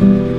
[0.00, 0.29] 学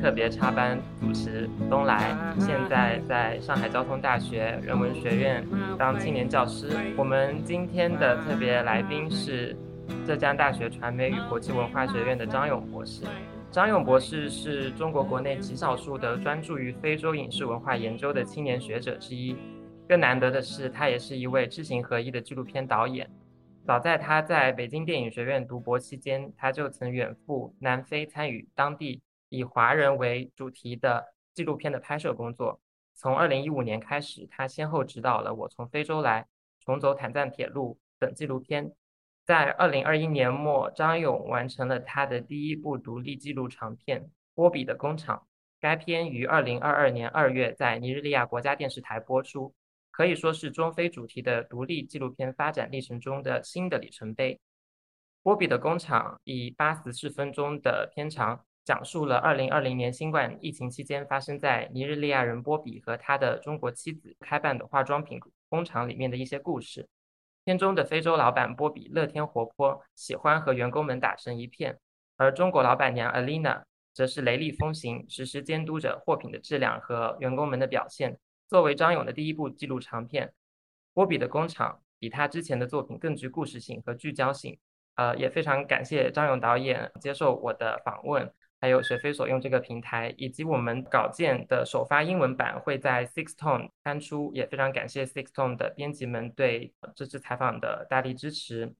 [0.00, 5.44] 特别插班主持东来，现在在上海交通大学人文学院
[5.78, 6.70] 当青年教师。
[6.96, 9.56] 我们今天的特别来宾是
[10.06, 13.04] 浙江大学传媒与国际文化学院的张勇博士。
[13.50, 19.36] 张勇博士是中国国内极少数的专注于非洲影视文化研究的青年学者之一。
[19.88, 23.08] 更难得的是，他也是一位知行合一的纪录片导演。
[23.64, 32.60] 早在他在北京电影学院读博期间，他就曾远赴南非参与当地以华人为主题的纪录片的拍摄工作。
[32.94, 36.22] 从2015年开始，他先后指导了《我从非洲来》
[36.64, 38.72] 《重走坦赞铁路》等纪录片。
[39.24, 44.02] 在2021年末，张勇完成了他的第一部独立纪录长片
[44.34, 45.16] 《波比的工厂》。
[45.60, 49.54] 该片于2022年2月在尼日利亚国家电视台播出。
[49.90, 54.38] 可以说是中非主题的独立纪录片发展历程中的新的里程碑。
[55.24, 66.86] 波比的工厂以八十四分钟的片长，讲述了二零二零年新冠疫情期间发生在尼日利亚人波比和他的中国妻子开办的化妆品工厂里面的一些故事。
[67.44, 71.78] 片中的非洲老板波比乐天活泼，喜欢和员工们打成一片，
[72.18, 73.62] 而中国老板娘 Alina
[73.94, 78.18] 则是雷厉风行，时时监督着货品的质量和员工们的表现。
[78.48, 80.26] 作为张勇的第一部纪录长片，
[80.92, 84.58] 《波比的工厂》比他之前的作品更具故事性和聚焦性。
[84.96, 88.28] 呃，也非常感谢张勇导演接受我的访问，
[88.60, 94.32] 还有学非所用这个平台，以及我们稿件的首发英文版会在 Six Tone 刊出。
[94.34, 98.74] 也非常感谢 Six Tone 的编辑们对这次采访的大力支持。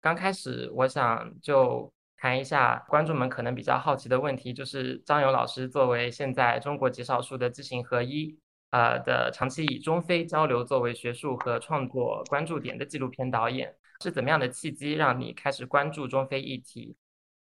[0.00, 8.38] 刚开始，我想就谈一下观众们可能比较好奇的问题，就是张勇老师作为现在中国极少数的知行合一。
[8.70, 13.72] 呃的长期以中非交流作为学术和创作关注点的纪录片导演，
[14.02, 16.96] 是怎么样的契机让你开始关注中非议题？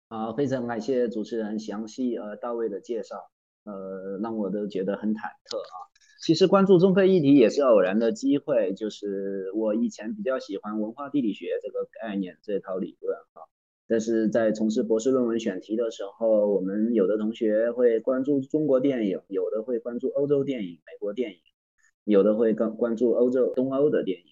[0.08, 3.16] 啊，非常感谢主持人详细而到位的介绍，
[3.64, 5.76] 呃，让我都觉得很忐忑啊。
[6.24, 13.44] 其实关注中非议题也是偶然的机会，就是我以前比较喜欢文化地理学这个概念这套理论啊。
[13.86, 21.38] 但是在从事博士论文选题的时候，我们有的同学会关注中国电影，有的会关注欧洲电影、美国电影，
[22.04, 24.24] 有的会更关注欧洲、东欧的电影。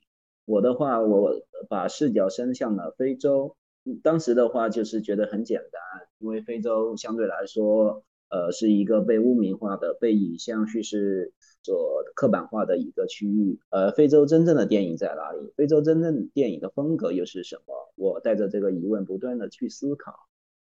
[0.47, 3.57] 我的话，我把视角伸向了非洲。
[4.03, 5.81] 当时的话，就是觉得很简单，
[6.19, 8.03] 因为非洲相对来说。
[8.29, 11.33] 呃，是一个被污名化的、被影像叙事
[11.63, 13.61] 所刻板化的一个区域。
[13.71, 15.53] 呃，非洲真正的电影在哪里？
[15.57, 17.93] 非洲真正电影的风格又是什么？
[17.95, 20.13] 我带着这个疑问不断的去思考。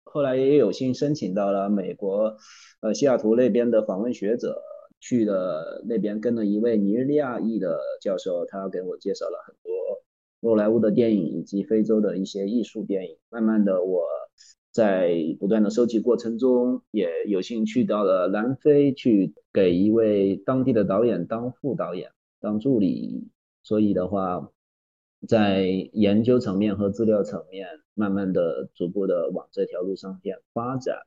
[0.04, 2.38] 后来也有幸申请到了美国，
[2.82, 4.62] 呃，西雅图那边的访问学者，
[5.00, 9.74] 去了那边跟了一位尼日利亚裔的教授，他给我介绍了很多
[10.50, 13.18] 好莱坞的电影以及非洲的一些艺术电影。
[13.30, 14.04] 慢慢的，我。
[14.72, 22.12] 在不断的收集过程中，也有幸去到了南非，去给一位当地的导演当副导演、
[22.42, 23.30] 当助理。
[23.64, 24.52] 所以的话，
[25.30, 30.98] 在研究层面和资料层面，慢慢的、逐步的往这条路上面发展。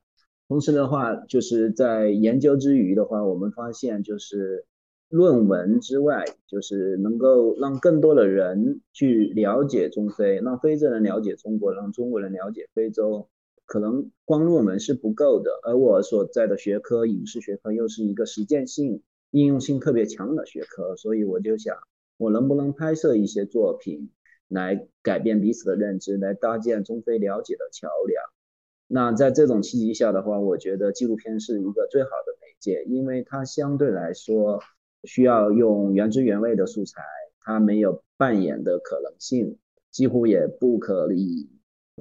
[0.47, 4.65] 同时的话，就是在研究之余的话，我们发现，就是
[5.09, 13.27] 论文之外，就是能够让更多的人去了解中非，让非洲人了解中国，让中国人了解非洲。
[13.65, 21.77] 可能光论文是不够的，而我所在的学科影视学科又是一个实践性、应用性特别强的学科，所以我就想，
[22.17, 24.09] 我能不能拍摄一些作品，
[24.47, 28.23] 来改变彼此的认知，来搭建中非了解的桥梁。
[28.87, 34.61] 那在这种契机下的话，我觉得纪录片是一个最好的媒介，因为它相对来说
[35.03, 37.01] 需要用原汁原味的素材，
[37.41, 39.57] 它没有扮演的可能性，
[39.91, 41.49] 几乎也不可以。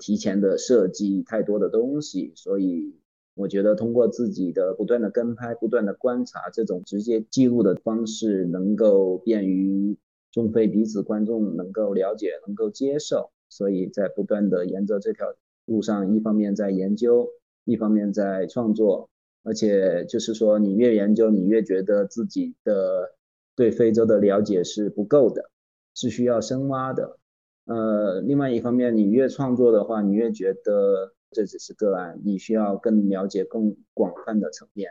[0.01, 2.95] 提前的设计太多的东西，所以
[3.35, 9.97] 我觉得通过自己的不断的跟拍、不断的观察，这种直接记录的方式，能够便于
[10.31, 13.33] 中非彼此观众能够了解、能够接受。
[13.49, 15.35] 所以在不断的沿着这条
[15.67, 17.29] 路上，一方面在研究，
[17.65, 19.11] 一方面在创作，
[19.43, 23.15] 而且就是说，你越研究，你越觉得自己的
[23.57, 25.51] 对非洲的了解是不够的，
[25.95, 27.19] 是需要深挖的。
[27.65, 34.91] 呃，另外一方面，你越创作的话，你越觉得这只是个案，你需要更了解更广泛的层面，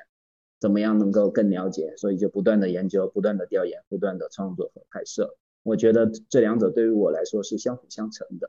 [0.59, 1.95] 怎么样能够更了解？
[1.97, 5.35] 所以就不断的研究，不断的调研，不断的创作和拍摄。
[5.63, 8.47] 我觉得这两者对于我来说是相辅相成的。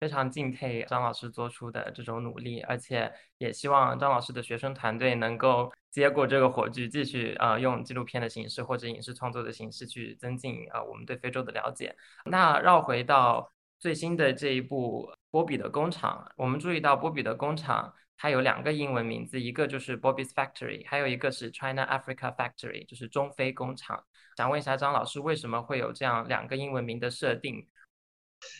[0.00, 11.96] 非常敬佩张老师做出的这种努力，而且也希望张老师的学生团队能够接过这个火炬，继续呃用纪录片的形式或者影视创作的形式去增进啊我们对非洲的了解。
[12.26, 24.04] 那绕回到最新的这一部波比的工厂，我们注意到波比的工厂它有两个英文名字，一个就是 Bobby's Factory，还有一个是 China Africa Factory，就是中非工厂。
[24.36, 27.66] 想问一下张老师，为什么会有这样两个英文名的设定？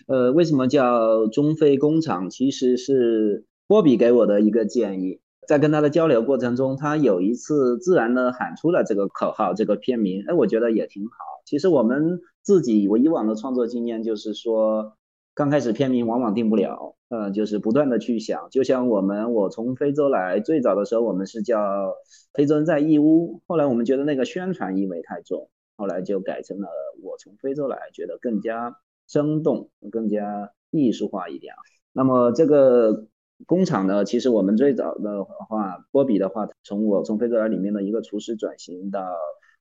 [0.07, 2.31] 呃，为什么叫中非工厂？
[2.31, 5.21] 其实是波比给我的一个建议。
[5.47, 10.23] 在跟他的交流过程中，他有一次自然的喊出了这个口号，这个片名。
[10.29, 11.13] 哎，我觉得也挺好。
[11.47, 14.93] 其实我们自己，我以往的创作经验就是说，
[15.35, 18.51] 刚开始片名往往定不了，呃，就是不断的去想。
[18.51, 21.95] 就像我们，我从非洲来，最早的时候我们是叫
[22.35, 25.49] 非洲人在义乌，后来我们觉得那个宣传意味太重，
[25.79, 26.69] 后来就改成了
[27.03, 28.77] 我从非洲来，觉得更加。
[29.09, 31.59] 生动更加艺术化一点啊。
[31.93, 33.07] 那么这个
[33.47, 39.01] 工厂呢，其实我们最早的话，波比的话，从我从菲格尔里面的一个厨师转型到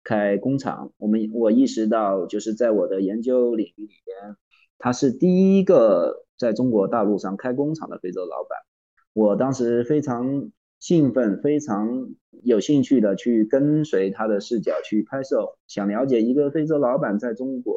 [0.04, 4.36] 开工厂，我们我意识到，就是在我的研究领域里边，
[4.78, 8.60] 他是第一个在中国大陆上开工厂的非洲老板。
[9.14, 12.10] 我当时非常兴奋，非常
[12.44, 17.76] 有兴趣的去跟随他的视角去拍摄，想了解一个非洲老板在中国。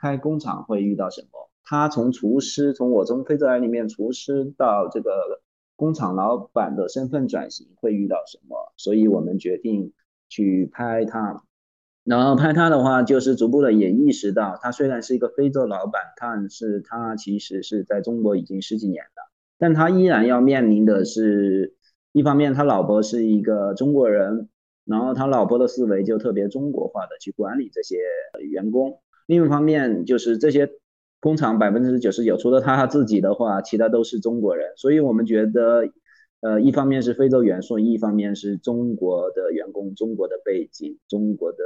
[0.00, 1.50] 开工厂会遇到什么？
[1.62, 5.42] 他从厨师，从我从非洲来里面厨师到这个
[5.76, 8.72] 工厂老板的身份转型会遇到什么？
[8.76, 9.92] 所以我们决定
[10.28, 11.44] 去拍他。
[12.02, 21.76] 然后拍他的话，就是逐步的也意识到，他虽然是一个非洲老板，但是他其实是在中国已经十几年了，但他依然要面临的是，
[22.12, 24.48] 一方面他老婆是一个中国人，
[24.86, 27.98] 然后他老婆的思维就特别中国化的去管理这些
[28.50, 28.98] 员工。
[29.30, 30.68] 另一方面，就是这些
[31.20, 34.72] 工厂百分之九十九，除了他自己的话，其他都是中国人。
[34.76, 35.88] 所以我们觉得，
[36.40, 41.58] 呃，一方面是非洲元素，一方面是中国的员工、中国的背景、中国的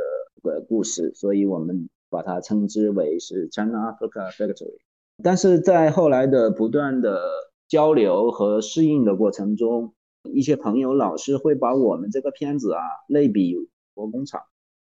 [0.42, 4.76] 呃故事，所以我们把它称之为是 China Africa Factory。
[5.22, 7.18] 但是在后来的不断的
[7.66, 9.94] 交流和适应的过程中，
[10.34, 13.56] 一些朋友、老师会把我们这个片子啊类比
[13.94, 14.42] 国工厂，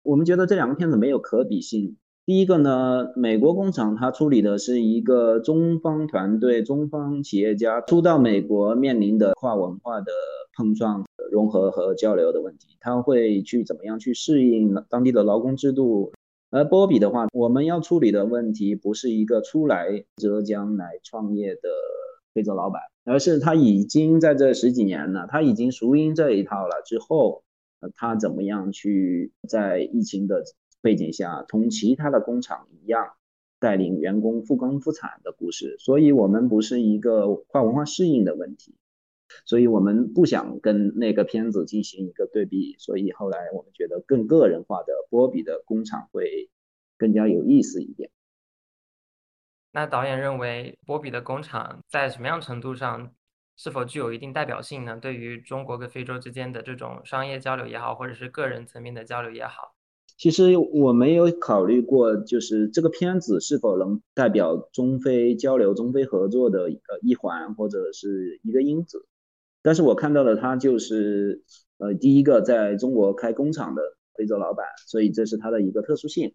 [0.04, 1.96] 我们觉得这两个片子没有可比性。
[2.28, 10.12] 第一个呢，美国工厂它处理的是一个中方团队、中方企业家初到美国面临的跨文化的
[10.54, 16.12] 碰撞、融合和交流的问题，他会去怎么样去适应当地的劳工制度。
[16.50, 21.62] 而波比的话，我们要处理的问题不是一个初来浙江来创业的
[22.34, 27.44] 非洲老板，而是他已经在这十几年了，他已经熟应这一套了之后，
[27.96, 30.44] 他怎么样去在疫情的。
[30.88, 33.18] 背景下，同其他的工厂一样，
[33.60, 35.76] 带领员工复工复产的故事。
[35.80, 38.74] 所以，我们不是一个跨文化适应的问题，
[39.44, 42.78] 所以我们不想跟那个片子进行一个对比。
[42.80, 46.50] 所以后来我们觉得更个人化的波比的工厂会
[46.98, 48.10] 更加有意思一点。
[49.74, 53.12] 那导演认为波比的工厂在什么样程度上
[53.58, 54.96] 是否具有一定代表性呢？
[54.96, 59.74] 对于中国跟非洲之间的这种商业交流也好，或者是个人层面的交流也好。
[60.18, 69.06] 其实我没有考虑过，就是这个片子是否能代表中非交流、中非合作的呃一环或者是一个因子。
[69.62, 71.44] 但是我看到的他就是
[71.78, 73.82] 呃第一个在中国开工厂的
[74.16, 76.34] 非洲老板，所以这是他的一个特殊性。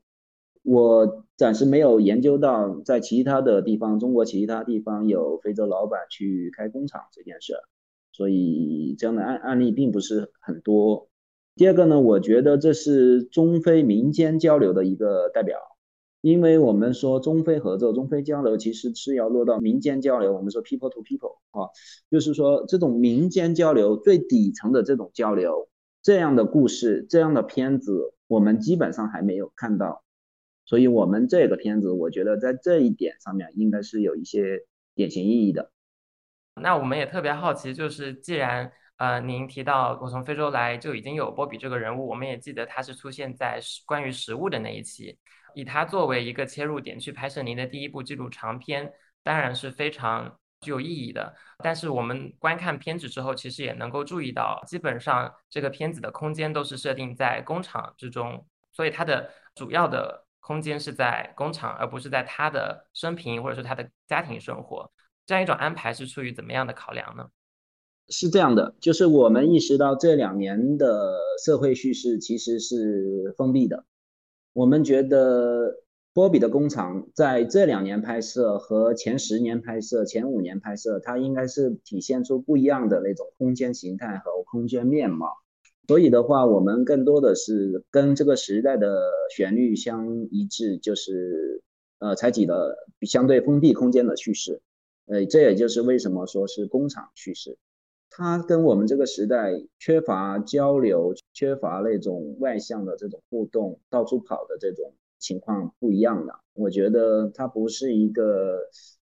[0.62, 7.54] 我暂时没有研究到在其他的地方，中国其他地方有非洲老板去开工厂这件事，
[8.12, 11.08] 所以这样的案案例并不是很多。
[11.54, 15.58] 第二个呢，我觉得这是中非民间交流的一个代表，
[16.22, 20.32] 因为我们说中非合作、中非交流，其实是要落到民间交流。
[20.32, 21.68] 我们说 people to people 啊，
[22.10, 25.68] 就是说这种民间交流最底层的这种交流，
[26.02, 30.02] 这样的故事、这样的片子，我们基本上还没有看到。
[30.64, 35.70] 所以，我们这个片子，我觉得在这一点上面应该是有一些典型意义的。
[36.62, 38.72] 那我们也特别好奇，就是既然。
[39.02, 45.18] 呃，您提到我从非洲来就已经有波比这个人物，我们也记得他是出现在关于食物的那一期，
[45.54, 48.92] 以他作为一个切入点去拍摄您的第一部纪录长片，
[49.24, 51.34] 当然是非常具有意义的。
[51.64, 64.88] 但是我们观看片子之后，其实也能够注意到，基本上这个片子的空间都是设定在工厂之中，所以它的主要的空间是在工厂，而不是在他的生平或者说他的家庭生活。
[65.26, 67.26] 这样一种安排是出于怎么样的考量呢？
[68.12, 73.86] 是这样的，就是我们意识到这两年的社会叙事其实是封闭的。
[74.52, 75.78] 我们觉得
[76.12, 85.28] 波比的工厂在这两年拍摄和前十年拍摄、前五年拍摄，它应该是体现出不一样的那种空间形态和空间面貌。
[85.88, 91.62] 所以的话，我们更多的是跟这个时代的旋律相一致，就是
[91.98, 94.60] 呃，采取了相对封闭空间的叙事。
[95.06, 97.56] 呃，这也就是为什么说是工厂叙事。
[98.14, 106.34] 它跟我们这个时代缺乏交流、缺乏那种外向的这种互动、到处跑的这种情况不一样的。
[106.52, 108.58] 我觉得它不是一个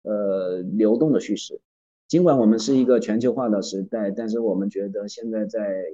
[0.02, 1.60] 呃流动的叙事。
[2.08, 5.84] 尽管我们是一个全球化的时代，但是我们觉得现在在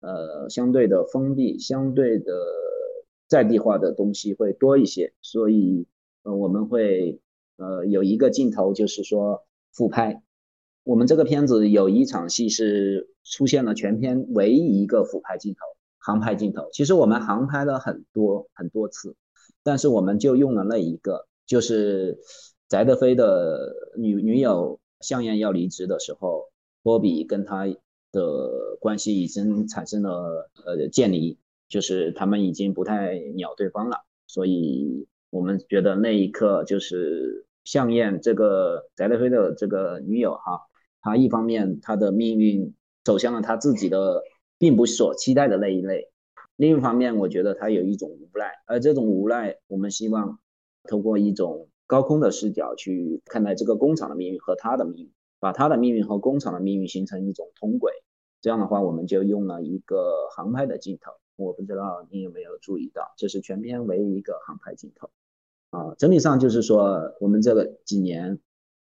[0.00, 2.32] 呃相对的封闭、相对的
[3.28, 5.86] 在地化的东西会多一些，所以
[6.24, 7.20] 呃我们会
[7.56, 10.22] 呃有一个镜头就是说复拍。
[10.88, 15.58] 我们这个片子有一场戏是出现了全片唯一一个俯拍镜头，
[15.98, 16.66] 航拍镜头。
[16.72, 19.14] 其实我们航拍了很多很多次，
[19.62, 22.16] 但是我们就用了那一个，就是
[22.70, 26.46] 翟德飞的女女友向燕要离职的时候，
[26.82, 27.66] 波比跟他
[28.10, 31.36] 的关系已经产生了呃建离，
[31.68, 34.06] 就是他们已经不太鸟对方了。
[34.26, 40.62] 所以我们觉得那一刻就是向燕这个翟德飞的这个女友哈。
[41.00, 42.74] 他一方面，他的命运
[43.04, 44.22] 走向了他自己的
[44.58, 46.10] 并不所期待的那一类；
[46.56, 50.40] 另一方面，我觉得他有一种无奈，而这种无奈，我们希望
[50.84, 57.92] 通过一种高空的视角去看待这个工厂的命运和他的命运，把他的命运和工厂的命运形成一种同轨。
[58.42, 61.12] 这样的话，我们就用了一个航拍的镜头。
[61.36, 65.10] 我不知道你有没有注意到，这是全片唯一一个航拍镜头。
[65.70, 68.40] 啊，整体上就是说，我们这个几年。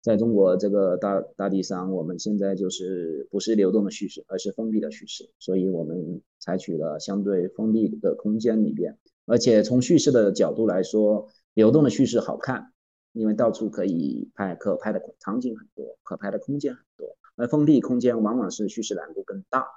[0.01, 12.71] 在中国这个大大地上，我们现在就是不是流动的叙事，而是封闭的叙事，所以我们采取了相对封闭的空间里边，而且从叙事的角度来说，流动的叙事好看，
[13.11, 19.67] 因为到处可以拍，可拍的场景很多，可拍的空间很多，而封闭空间往往是叙事难度更大。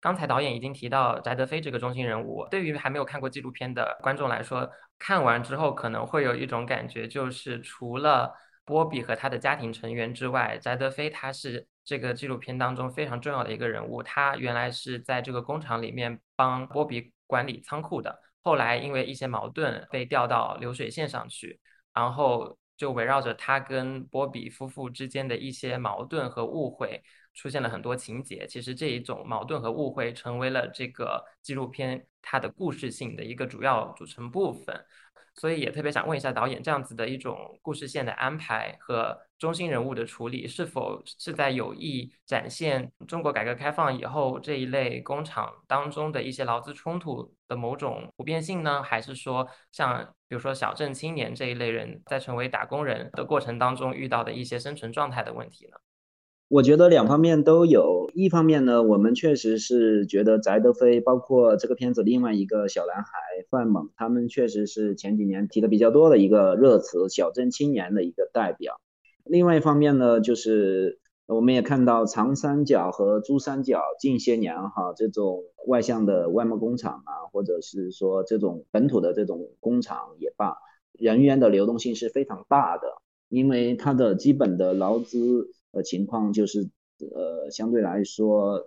[0.00, 8.32] 刚才导演已经提到翟德飞这个中心人物，对于还没有看过纪录片的观众来说，看完之后可能会有一种感觉，就是除了。
[8.64, 14.02] 波比和他的家庭成员之外，翟德飞他是这个纪录片当中非常重要的一个人物。
[14.02, 21.60] 他原来是在这个工厂里面帮波比管理仓库的，后来因为一些矛盾被调到流水线上去，
[21.92, 27.02] 然后就围绕着他跟波比夫妇之间的一些矛盾和误会，
[27.34, 28.46] 出现了很多情节。
[28.46, 34.84] 其实这一种矛盾和误会成为了这个纪录片它的故事性的一个主要组成部分。
[35.34, 48.82] 所以也特别想问一下导演，这样子的一种故事线的安排和中心人物的处理，是否是在有意展现中国改革开放以后这一类工厂当中的一些劳资冲突的某种普遍性呢？
[48.82, 55.76] 还是说，像比如说小镇青年这一类人在成为打工人的过程当中遇到的一些生存状态的问题呢？
[56.48, 58.10] 我觉得两方面都有。
[58.14, 63.08] 一方面呢，我们确实是觉得翟德飞，包括这个片子另外一个小男孩
[63.50, 68.78] 范猛，他们确实是前几年提的比较多的一个热词“小镇青年”的一个代表。
[69.24, 80.58] 另外一方面呢，就是我们也看到长三角和珠三角近些年哈，这种外向的外贸工厂啊，或者是说这种本土的这种工厂也罢，
[80.92, 82.86] 人员的流动性是非常大的，
[83.30, 85.50] 因为它的基本的劳资。
[85.74, 88.64] 的情况就是，呃，相对来说，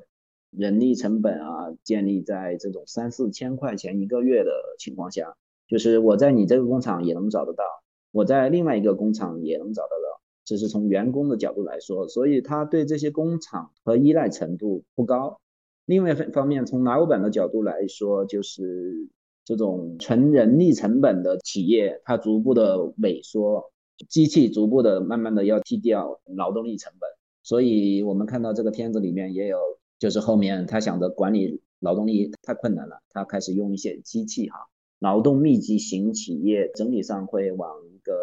[0.51, 5.35] 人力成本啊，建立在这种三四千块钱一个月的情况下，
[5.67, 7.63] 就是我在你这个工厂也能找得到，
[8.11, 15.39] 我在另外一个工厂也能找得到，这是从员工的角度来说，所以他对这些工厂和依赖程度不高。
[15.85, 19.07] 另外一方面，从老板的角度来说，就是
[19.45, 23.71] 这种纯人力成本的企业，它逐步的萎缩。
[24.09, 27.09] 机器逐步的、慢慢的要替掉劳动力成本，
[27.43, 29.57] 所以我们看到这个片子里面也有，
[29.99, 34.59] 就是后面他想着管理劳动力太困难了，他开始用一些机器哈，
[34.99, 38.13] 劳动密集型企业整体上会往一个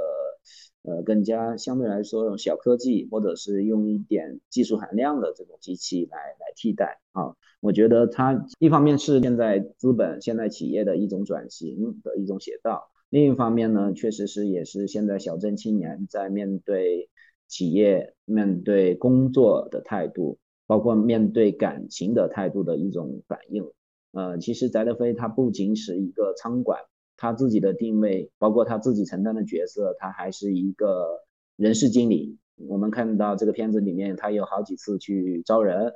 [0.83, 12.91] 呃更加相对来说用小科技或者是用一点技术含量的这种机器来来替代啊，我觉得它一方面是现在资本现在企业的一种转型的一种写照。
[13.15, 17.09] 另一方面呢，确实是也是现在小镇青年在面对
[17.47, 23.71] 企业、面对工作的态度，包括面对感情的态度的一种反应。
[24.11, 26.81] 呃，其实翟德飞他不仅是一个仓管，
[27.17, 31.21] 他自己的定位，包括他自己承担的角色，他还是一个
[31.55, 35.93] 人事经理，我们看到这个片子里面，他有好几次去招人，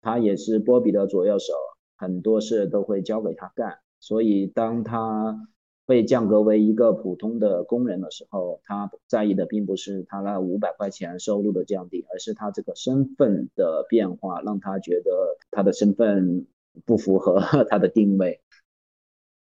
[0.00, 1.52] 他也是波比的左右手，
[1.98, 3.74] 很多事都会交给他干。
[4.00, 5.36] 所以当他
[5.84, 16.46] 被降格为一个普通的工人的时候，他在意的并不是他那五百块钱收入的降低，而是他这个身份的变化，让他觉得他的身份
[16.84, 18.40] 不符合 他的定位，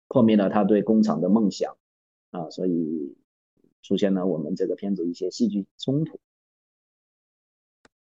[0.08, 1.78] 破灭了他对工厂的梦想
[2.32, 3.16] 啊，所以
[3.82, 6.20] 出现了我们这个片子一些戏剧冲突。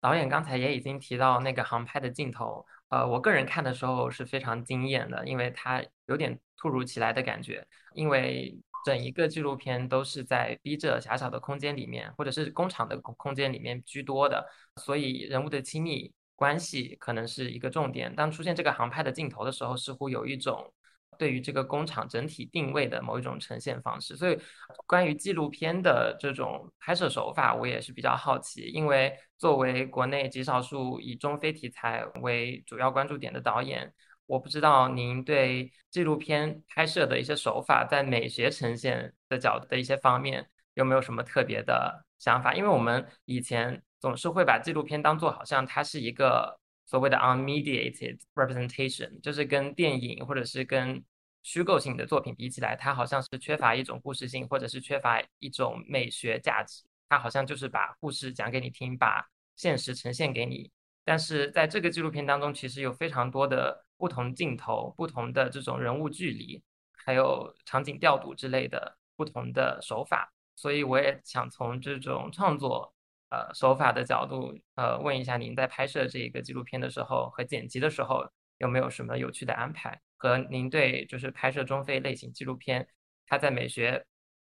[0.02, 7.66] 导演刚才也已经提到那个航拍的镜头，呃，我个人看的时候是非常惊艳的，因为它有点突如其来的感觉。
[7.94, 8.56] 因为
[8.86, 14.46] 整一个纪录片都是在逼着狭小的空间里面，或者是工厂的空空间里面居多的，
[14.78, 18.16] 所以人物的亲密关系可能是一个重点。
[18.16, 20.72] 当出现这个航拍的镜头的时候，似乎有一种。
[21.20, 24.40] 对于这个工厂整体定位的某一种呈现方式，所以
[24.88, 28.62] 关于纪录片的这种拍摄手法，我也是比较好奇。
[28.74, 33.94] 因为作为国内极少数以中非题材为主要关注点的导演，
[34.28, 42.54] 我不知道您对纪录片拍摄的一些手法，在美学呈现的角度的一些方面，有没有什么特别的想法？
[42.54, 46.58] 因为我们以前总是会把纪录片当做好像它是一个。
[46.90, 51.04] 所谓的 unmediated representation，就是跟电影或者是跟
[51.44, 56.84] 虚构性的作品比起来，它好像是缺乏一种故事性，或者是缺乏一种美学价值。
[57.08, 60.72] 它好像就是把故事讲给你听，把现实呈现给你。
[61.04, 66.62] 但是在这个纪录片当中，其实有非常多的不同镜头、不同的这种人物距离，
[67.06, 70.32] 还有场景调度之类的不同的手法。
[70.56, 72.94] 所以我也想从这种创作。
[73.32, 78.28] 呃，手法的角度，呃，问一下您在拍摄这个纪录片的时候和剪辑的时候
[78.58, 80.02] 有没有什么有趣的安排？
[80.20, 82.88] 和您对就是拍摄中非类型纪录片，
[83.26, 84.06] 它在美学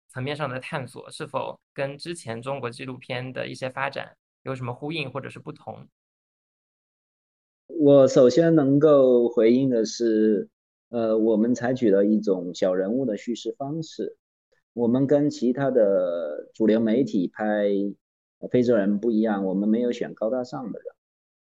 [0.08, 5.88] 层面上的探索，是否跟之前中国纪录片的一些发展有什么呼应或者是不同？
[7.66, 10.48] 我首先能够回应的是，
[10.90, 14.16] 呃，我们采取了一种小人物的叙事方式，
[14.74, 17.68] 我们跟其他的主流媒体拍。
[18.50, 20.94] 非洲人不一样，我们没有选高大上的人，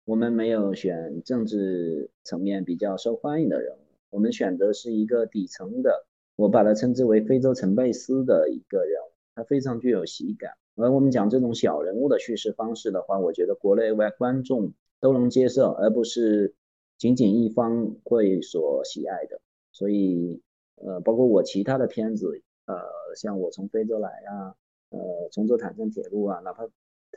[0.04, 3.87] 我们没有选政治层面比较受欢迎的人物，
[4.18, 10.54] 我们选的是一个底层的，我把它称之为非洲陈贝斯的一个人物，他非常具有喜感。
[10.76, 16.56] 而我们讲这种小人物的叙事方式的话，我觉得国内外观众都能接受，而不是
[16.98, 19.40] 仅仅一方会所喜爱的。
[19.72, 20.42] 所以，
[20.78, 22.76] 呃，包括我其他的片子，呃，
[23.16, 24.56] 像我从非洲来啊，
[24.90, 26.68] 呃，重走坦赞铁路啊，哪怕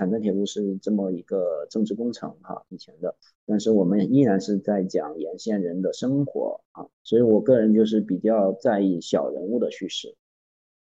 [0.00, 10.16] 坦赞铁路是这么一个政治工程哈，以前的，但是我们依然是在讲沿线人的生活啊，所以我个人就是比较在意小人物的叙事，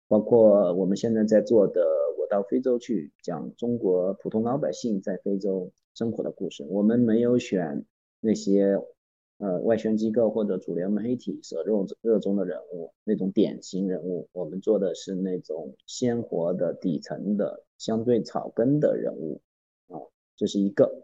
[0.07, 1.81] 包括我们现在在做的，
[2.17, 7.83] 我到非洲去讲中国普通老百姓在非洲生活的故事，我们没有选
[8.21, 8.79] 那些。
[9.39, 19.41] 呃，外宣机构或者主流媒体所热热衷的人物，那种典型人物，我们做的是那种鲜活的底层的相对草根的人物
[19.89, 19.99] 啊，
[20.37, 21.03] 这是一个。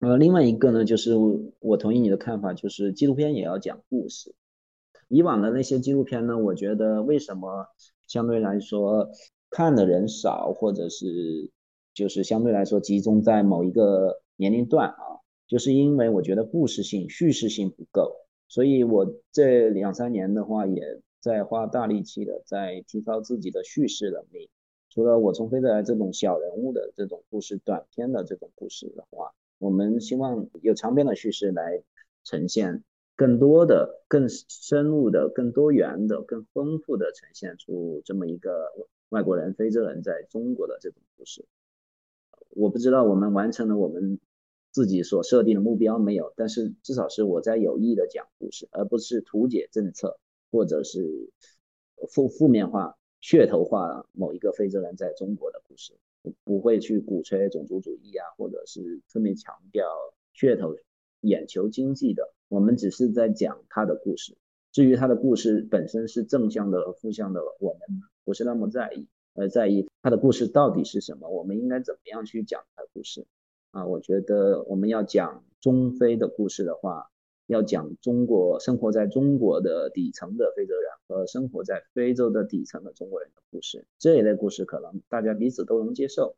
[0.00, 1.14] 呃，另外一个呢，就是
[1.58, 4.34] 我同意你的看法，就是纪录片也要讲故事。
[5.08, 7.66] 以往的那些纪录片呢，我觉得为什么
[8.06, 9.08] 相对来说
[9.48, 11.50] 看的人少，或者是
[11.94, 15.24] 就是相对来说集中在某一个年龄段啊。
[15.46, 18.12] 就是因为我觉得故事性、叙事性不够，
[18.48, 24.50] 所以我这两三年的话，也在花大力气的在提高自己的叙事能力。
[24.92, 31.82] 除了我从非洲来这种小人物的这种故事、短片的这种故事的话，我们希望有长篇的叙事来
[32.24, 32.84] 呈现
[33.16, 38.70] 更多的、更深入的、更多元的、更丰富的呈现出这么一个
[39.08, 41.46] 外国人、非洲人在中国的这种故事。
[42.50, 44.20] 我不知道我们完成了我们。
[44.74, 50.18] 自己所设定的目标没有，但是至少是我在有意的讲故事，而不是图解政策，
[50.50, 51.28] 或者是
[52.08, 55.94] 负负面化、噱头化某一个非洲人在中国的故事，
[56.42, 59.86] 不会去鼓吹种族主义啊，或者是特别强调
[60.34, 60.74] 噱头、
[61.20, 62.34] 眼球经济的。
[62.48, 64.36] 我们只是在讲他的故事，
[64.72, 67.80] 至于他的故事本身是正向的和负向的，我们
[68.24, 73.24] 不是那么在意，而在意他的故事到底是什么，我们应该怎么样去讲他的故事。
[73.70, 77.11] 啊，我觉得我们要讲中非的故事的话，
[77.46, 86.36] 要讲中国生活在中国的底层的非洲人和生活在非洲的底层的中国人的故事，这一类故事可能大家彼此都能接受。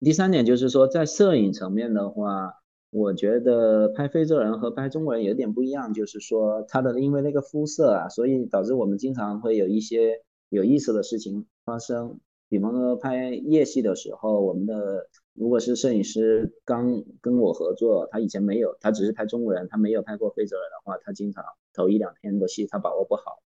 [0.00, 2.54] 第三点就是说，在摄影层面的话，
[2.90, 12.20] 我觉得拍非洲人和拍中国人有点不一样，就是说他的因为那个肤色啊，所以导致我们经常会有一些有意思的事情发生。
[12.50, 23.42] 比方说拍夜戏的时候，我们的如果是摄影师刚跟我合作，他以前没有，他只是拍中国人，他没有拍过非洲人的话，他经常头一两天的戏他把握不好。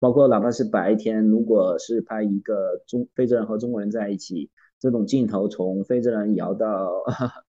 [0.00, 7.04] 包括哪怕是白天，如果是拍一个中非洲人和中国人在一起，这种镜头从非洲人摇到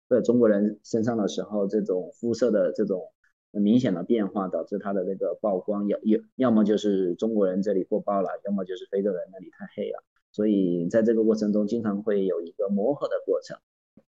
[0.08, 3.12] 呃中国人身上的时候，这种肤色的这种
[3.50, 10.02] 明显的变化，导致他的那个曝光要要要么就是中国人这里过曝了，要么就是非洲人那里太黑了。
[10.30, 13.58] 所以在这个过程中，经常会有一个磨合的过程。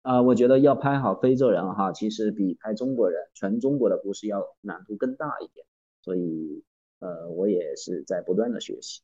[0.01, 5.65] 啊，我觉得要拍好非洲人哈，其实比拍中国人全中国的故事要难度更大一点。
[6.01, 6.63] 所以。
[7.01, 9.01] 呃，我也是在不断的学习。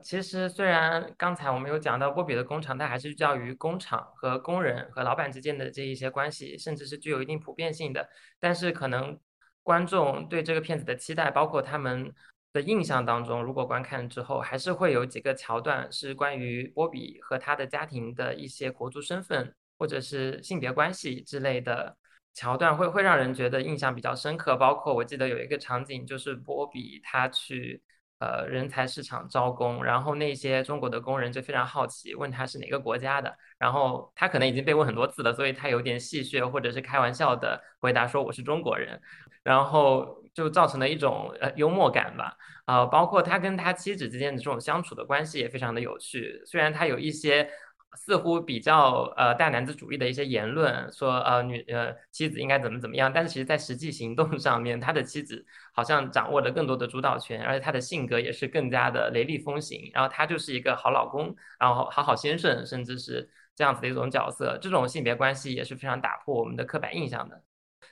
[0.00, 8.08] 其实，虽然刚才我们有讲到波比的工厂，它还是聚焦于工厂和工人和老板之间的这一些关系，甚至是具有一定普遍性的。
[8.40, 9.20] 但是，可能
[9.62, 12.14] 观众对这个片子的期待，包括他们
[12.60, 21.96] 印象当中，如果观看之后，还是会有几个桥段是关于波比和他的家庭的一些国族身份或者是性别关系之类的。
[22.34, 27.82] 桥段会会让人觉得印象比较深刻，包括我记得有一个场景，就是波比他去
[28.20, 39.00] 呃人才市场招工，然后那些中国的工人就非常好奇，问他是哪个国家的，然后他可能已经被问很多次了，所以他有点戏谑或者是开玩笑的回答说我是中国人，
[39.42, 47.48] 然后就造成了一种呃幽默感吧，啊，包括他跟他妻子之间的这种相处的关系也非常的有趣，虽然他有一些。
[47.94, 67.42] 似乎比较呃大男子主义的一些言论，说呃女呃妻子应该怎么怎么样，但是其实在实际行动上面，他的妻子好像掌握了更多的主导权，而且他的性格也是更加的雷厉风行，然后他就是一个好老公，然后好好先生，甚至是这样子的一种角色，这种性别关系也是非常打破我们的刻板印象的。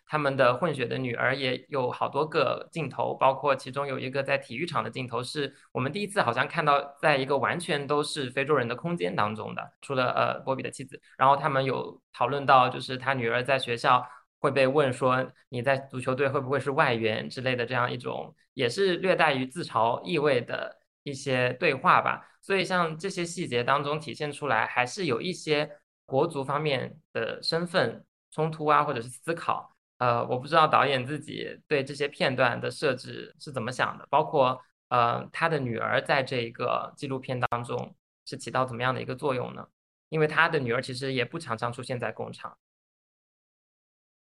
[0.07, 14.07] 他们的混血的女儿也有好多个镜头，包括其中有一个在体育场的镜头，是我们第一次好像看到，在一个完全都是非洲人的空间当中的，除了呃波比的妻子，然后他们有讨论到，就是他女儿在学校
[14.39, 22.25] 会被问说你在足球队会不会是外援之类的这样一种，也是略带于自嘲意味的一些对话吧。
[22.41, 25.69] 所以像这些细节当中体现出来，还是有一些
[26.05, 29.76] 国足方面的身份冲突啊，或者是思考。
[29.99, 37.95] 呃，我不知道导演自己对这些片段的设置是怎么想的，包括呃他的女儿在这一个纪录片当中
[38.27, 39.67] 是起到怎么样的一个作用呢？
[40.11, 42.59] 因为他的女儿其实也不常常出现在工厂。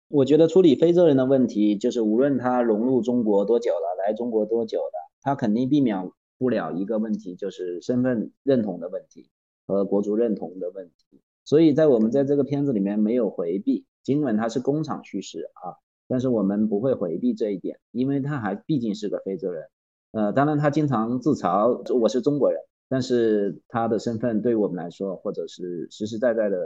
[0.10, 9.32] 我觉得处理非洲人的问题，就是无论他融入中国多久了，来中国多久了，他肯定避免不了一个问题，就是身份认同的问题
[9.66, 11.20] 和国族认同的问题。
[11.44, 13.87] 所以在我们在这个片子里面没有回避。
[14.08, 15.76] 尽管他是工厂叙事啊，
[16.08, 19.66] 但是我们不会回避这一点，因为他还毕竟是个非洲人。
[20.12, 26.58] 呃，当然他经常自嘲我是中国人，但是他的身份对我们来说，或者是实实在在的，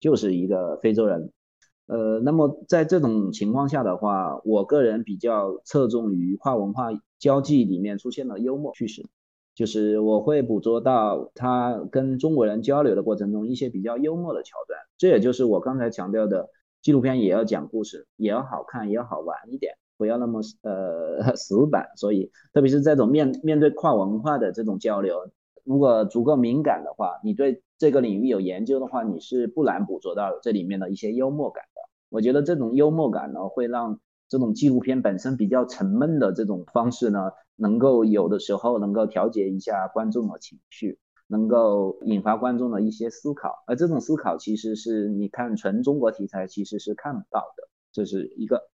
[0.00, 1.30] 就是一个非洲人。
[1.86, 6.88] 呃，那么在这种情况下的话，我个人比较侧重于跨文化
[7.20, 9.06] 交际里面出现的幽默叙事，
[9.54, 16.50] 就是我会捕捉到他跟中国人交流的过程中一些比较幽默的桥段，这也就是我刚才强调的。
[16.82, 21.90] 纪录片也要讲故事，也要好看，也要好玩一点，不要那么呃 死板。
[21.96, 25.30] 所以，特别是这种面面对跨文化的这种交流，
[25.64, 31.80] 如果足够敏感的话，你对这个领域有研究的话，你是不难捕捉到这里面的一些幽默感的。
[32.08, 40.98] 我觉得这种幽默感呢，会让这种纪录片本身比较沉闷的这种方式呢，能够有的时候能够调节一下观众的情绪。
[41.30, 48.68] 能够引发观众的一些思考，而这种思考其实是你看纯中国题材其实是看不到的，这是一个。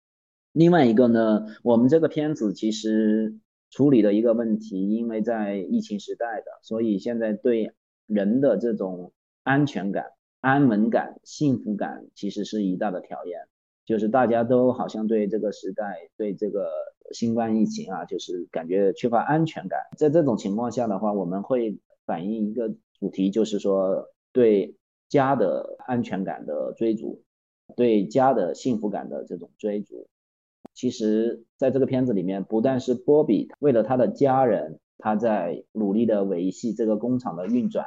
[0.53, 3.39] 另外一个呢，我们这个片子其实
[3.71, 7.73] 处理的一个问题，因为在疫情时代的，所以现在对
[8.07, 9.13] 人的这种
[9.45, 10.13] 安全感、
[10.43, 13.41] 安稳感、幸福感，其实是一大的考验。
[13.87, 16.69] 就是大家都好像对这个时代、对这个
[17.13, 19.81] 新冠疫情啊，就是感觉缺乏安全感。
[19.97, 21.79] 在这种情况下的话，我们会。
[22.13, 22.69] 反映一个
[23.01, 24.77] 主题，就是说对
[25.09, 27.23] 家的安全感的追逐，
[27.75, 30.09] 对家的幸福感的这种追逐。
[30.75, 37.87] 其实，在这个片子里面，不但是波比为了他的家人，他在努力的维系这个工厂的运转；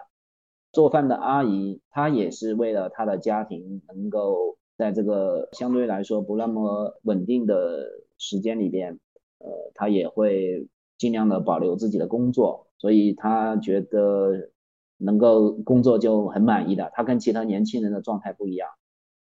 [0.71, 7.85] 做饭的阿姨，她也是为了她的家庭能够在这个相对来说不那么稳定的
[8.17, 8.99] 时间里边，
[9.37, 12.65] 呃，她也会尽量的保留自己的工作。
[12.85, 14.51] 所以他觉得
[14.97, 18.69] 能够工作就很满意的，他跟其他年轻人的状态不一样。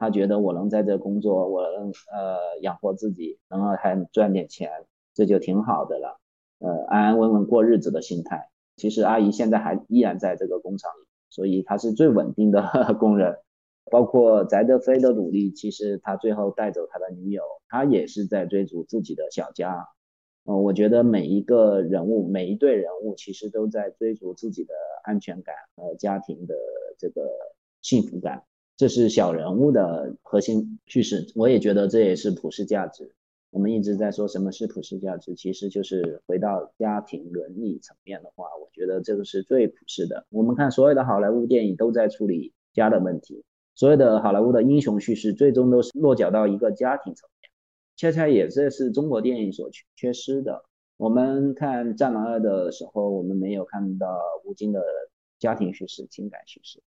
[0.01, 4.69] 他觉得我能在这工作，我能呃养活自己，然后还赚点钱，
[5.15, 6.19] 这就挺好的了。
[6.59, 8.49] 呃，安安稳稳过日子的心态。
[8.75, 12.65] 其实阿姨现在还依然在这个工厂里，所以她是最稳定的
[12.99, 13.37] 工人。
[13.93, 19.87] 包括翟德飞的努力，其实他最后带走他的女友，他也是在追逐自己的小家。
[20.45, 24.75] 嗯，我觉得每一个人物，每一对人物，其实都在追逐自己的
[25.05, 26.55] 安全感和家庭的
[26.99, 27.29] 这个
[27.81, 28.43] 幸福感。
[28.77, 33.13] 这是小人物的核心叙事，我也觉得这也是普世价值。
[33.51, 40.27] 我们一直在说什么是普世价值，其实就是回到家庭伦理层面的话，我觉得这个是最普世的。
[40.31, 47.29] 我们看所有的好莱坞电影都在处理家的问题，所有的好莱坞的英雄叙事最终都是落脚到一个家庭层，
[48.03, 50.65] 恰恰也这是中国电影所缺缺失的。
[50.97, 54.83] 我们看《战狼二》的时候，我们没有看到吴京的
[55.39, 56.83] 家庭叙事、情感叙事。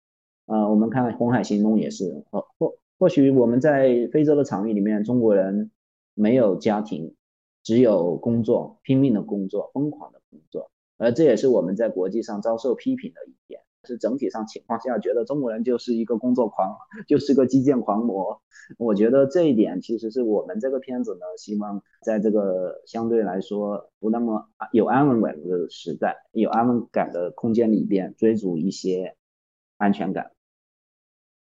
[0.48, 5.70] 啊，我们看《红海行动》也是，或或或许我们在非洲的场域里面，中国人。
[6.16, 7.16] 没有家庭，
[7.64, 13.63] 只有工作，拼命的工作，疯狂的工作，而这也是我们在国际上遭受批评的一点。
[13.86, 18.42] 是整体上情况下，觉得中国人就是一个工作狂，就是个基建狂魔。
[18.78, 29.16] 我觉得这一点其实是我们这个片子呢，希望在这个相对来说不那么有安稳感的时代，有安稳感的空间里边，追逐一些
[29.78, 30.32] 安全感。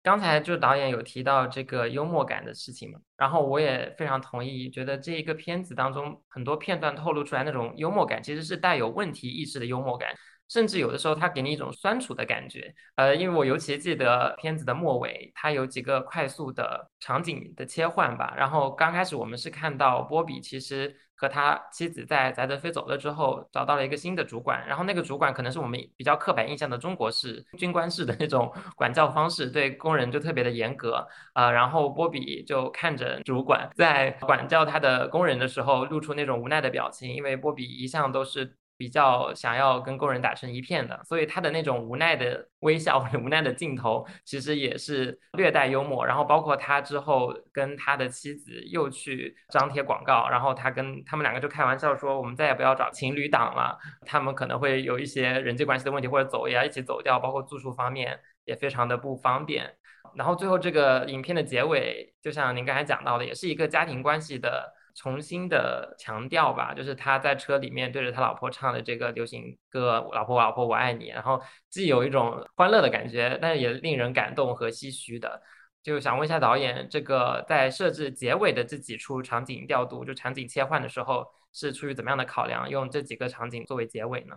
[0.04, 10.10] 刚才就导演有提到这个幽默感的事情嘛，然后我也非常同意，觉得这一个片子当中很多片段透露出来那种幽默感，其实是带有问题意识的幽默感。
[10.48, 12.74] 甚至有的时候，它给你一种酸楚的感觉。
[12.96, 18.34] 呃，因为我尤其记得片子的末尾，它有几个快速的场景的切换吧。
[18.38, 24.64] 然后刚开始我们是看到波比其实和他妻子在翟德飞走了之后，找到了一个新的主管。
[24.68, 31.08] 然后那个主管可能是我们比较刻板印象的中国式军官式的那种 管教方式，对工人就特别的严格。
[31.34, 38.56] 呃，然后波比就看着主管在管教他的工人的时候，露出那种无奈的表情，因为波比一向都是。
[38.78, 46.06] 比较想要跟工人打成一片的，所以他的那种无奈的微笑无奈的镜头，其实也是略带幽默。
[46.06, 59.74] 然后包括他之后跟他的妻子又去张贴广告，然后他跟他们两个就开玩笑说：“我们再也不要找情侣档了，他们可能会有一些人际关系的问题，或者走也要一起走掉，包括住宿方面也非常的不方便。”
[60.16, 64.75] 然后最后这个影片的结尾，就像您刚才讲到的，也是一个家庭关系的。
[64.96, 75.42] 重新的强调吧，就是他在车里面对着他老婆唱的这个流行歌《老婆老婆我爱你》，然后既有一种欢乐的感觉，但是也令人感动和唏嘘的。
[75.84, 84.36] 就想问一下导演，这个在设置结尾的这几处场景调度，就场景切换的时候，是出于怎么样的考量，用这几个场景作为结尾呢？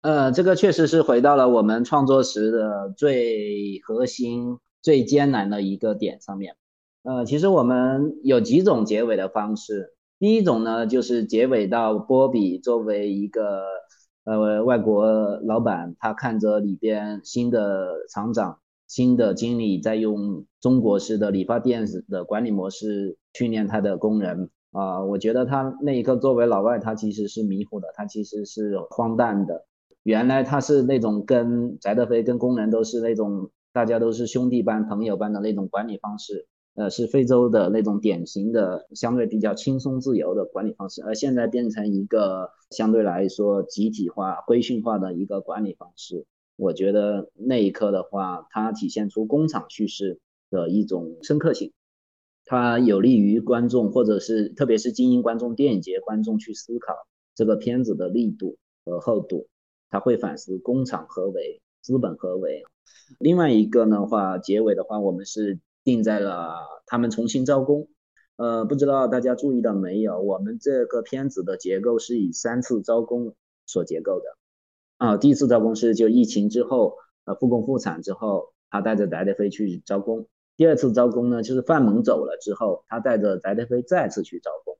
[0.00, 6.56] 呃，这个确实是回到了我们创作时的最核心、最艰难的一个点上面。
[7.04, 9.92] 呃，其实我们有几种结尾的方式。
[10.18, 13.62] 第一种呢，就是结尾到波比作为一个
[14.24, 25.04] 呃外国老板，他看着里边新的厂长、新的经理在用中国式的理发店的管理模式训练他的工人啊。
[25.04, 29.66] 我觉得他那一刻作为老外，他其实是迷糊的，他其实是荒诞的。
[30.04, 36.46] 原来他是那种跟翟德飞跟工人都是那种大家都是兄弟般、朋友般的那种管理方式。
[36.74, 46.26] 呃，是非洲的那种典型的相对比较轻松自由的管理方式，而现在变成一个相对来说集体化、规训化的一个管理方式。
[46.56, 50.18] 我觉得那一刻的话，它体现出工厂叙事
[50.50, 51.72] 的一种深刻性，
[52.44, 56.92] 它有利于观众，或者是特别是精英观众、电影节观众去思考
[57.36, 59.46] 这个片子的力度和厚度。
[59.90, 62.64] 他会反思工厂何为，资本何为。
[63.20, 65.60] 另外一个的话，结尾的话，我们是。
[65.84, 67.88] 定在了他们重新招工，
[68.36, 70.20] 呃，不知道大家注意到没有？
[70.20, 73.34] 我们这个片子的结构是以三次招工
[73.66, 74.24] 所结构的，
[74.96, 80.22] 啊，第一次招工是就疫情之后，呃，复工复产之后，他带着翟德飞去招工；
[80.56, 84.74] 第二次招工呢，就是范猛走了之后，他带着翟德飞再次去招工；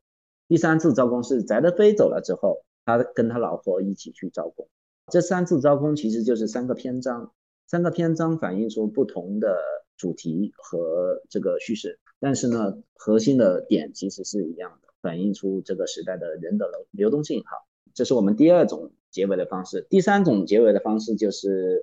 [0.48, 4.66] 第三次招工是翟德飞走了之后，他跟他老婆一起去招工。
[5.12, 7.30] 这三次招工其实就是三个篇章，
[7.66, 9.54] 三个篇章反映出不同的。
[9.96, 17.42] 主题和这个叙事，但是呢，核心的点其实是一样的，反映出这个时代的人的流流动性。
[17.44, 17.56] 好，
[17.94, 19.86] 这是我们第二种结尾的方式。
[19.88, 21.82] 第三种结尾的方式就是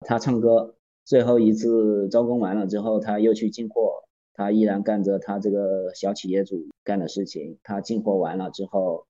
[0.00, 7.58] 他唱歌，最后一次招工完了之后，他又去进货，他依然干着他这个小企业主干的事情。
[7.62, 9.06] 他进货完了之后，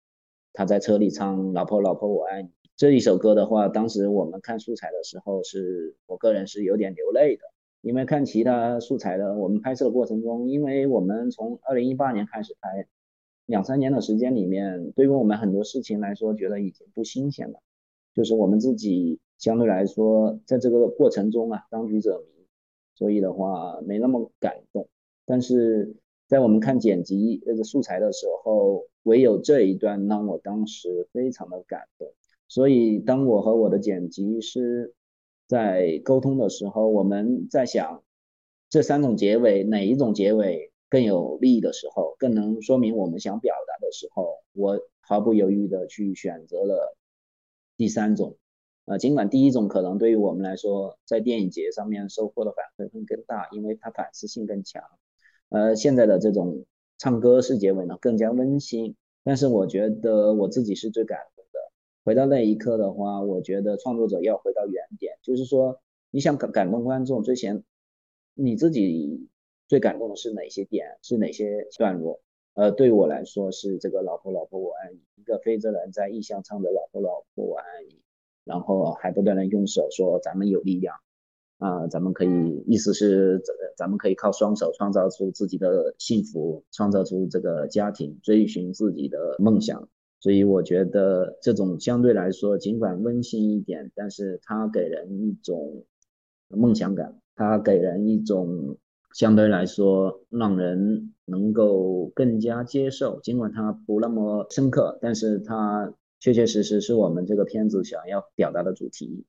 [0.52, 7.44] 他在车里唱《老婆老婆我爱你》这一首歌的话，当时我们看素材的时候，是我个人是有点流泪的。
[7.82, 12.86] 因为看其他素材的，我们拍摄的过程中，因为我们从二零一八年开始拍，
[13.46, 17.60] 两三年的时间里面，对于我们很多事情来说，觉得已经不新鲜了。
[18.14, 22.46] 就是我们自己相对来说在这个过程中啊，当局者迷，
[22.94, 24.88] 所以的话没那么感动。
[25.24, 25.94] 但是
[26.26, 32.08] 在我们看剪辑那个素材的时候，唯有这一段让我当时非常的感动。
[32.48, 34.92] 所以当我和我的剪辑师
[35.50, 38.04] 在沟通的时候，我们在想
[38.68, 46.96] 这三种结尾哪一种结尾更有利的时候，更能说明我们想表达的时候，我毫不犹豫的去选择了
[47.76, 48.36] 第三种。
[48.84, 54.84] 呃，尽管第一种可能对于我们来说，在电影节上面收获的反馈会更大，因为它反思性更强。
[55.48, 56.64] 呃，现在的这种
[56.96, 58.94] 唱歌式结尾呢，更加温馨。
[59.24, 61.18] 但是我觉得我自己是最感。
[62.04, 67.62] 回到那一刻的话，我觉得创作者要回到原点，就是说你想感感动观众，最先
[68.34, 69.28] 你自己
[69.68, 72.20] 最感动的是哪些点，是哪些段落？
[72.54, 78.00] 呃，对我来说是这个“老婆老婆我爱你”，一个非洲人在异乡唱的“老婆老婆我爱你”，
[78.44, 80.96] 然后还不断的用手说“咱们有力量”。
[81.58, 89.88] 啊，咱们可以，意思是，咱咱们可以靠双手创造出自己的幸福，创造出这个家庭，追寻自己的梦想。
[90.20, 95.84] 所以我觉得这种相对来说，尽管温馨一点，但是它给人一种
[96.48, 98.76] 梦想感，它给人一种
[99.14, 103.18] 相对来说让人能够更加接受。
[103.22, 109.24] 尽管它不那么深刻，但是它确确实实是我们这个片子想要表达的主题。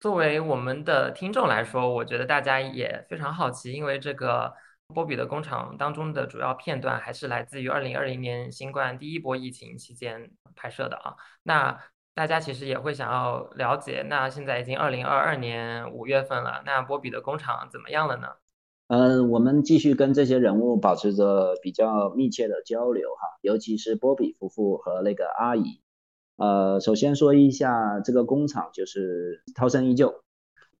[0.00, 4.52] 作为我们的听众来说，我觉得大家也非常好奇，因为这个
[4.92, 11.16] 波比的工厂当中的主要片段还是来自于二零二零年新冠第一波疫情期间拍摄的啊。
[11.42, 11.78] 那
[12.14, 18.28] 大家其实也会想要了解，那现在已经二零二二年五月份了，那波比的工厂怎么样了呢？
[18.88, 25.80] 嗯，我们继续跟这些人物保持着比较密切的交流哈，尤其是波比夫妇和那个阿姨。
[26.36, 30.22] 呃，首先说一下这个工厂就是涛声依旧，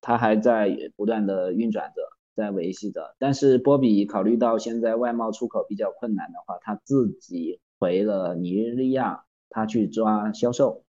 [0.02, 2.02] 它还在不断的运转着，
[2.34, 3.14] 在维系着。
[3.18, 10.84] 但是波比考虑到现在外贸出口比较困难的话，他自己回了尼日利亚，他去抓销售，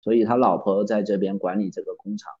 [0.00, 2.32] 所以他老婆在这边管理这个工厂，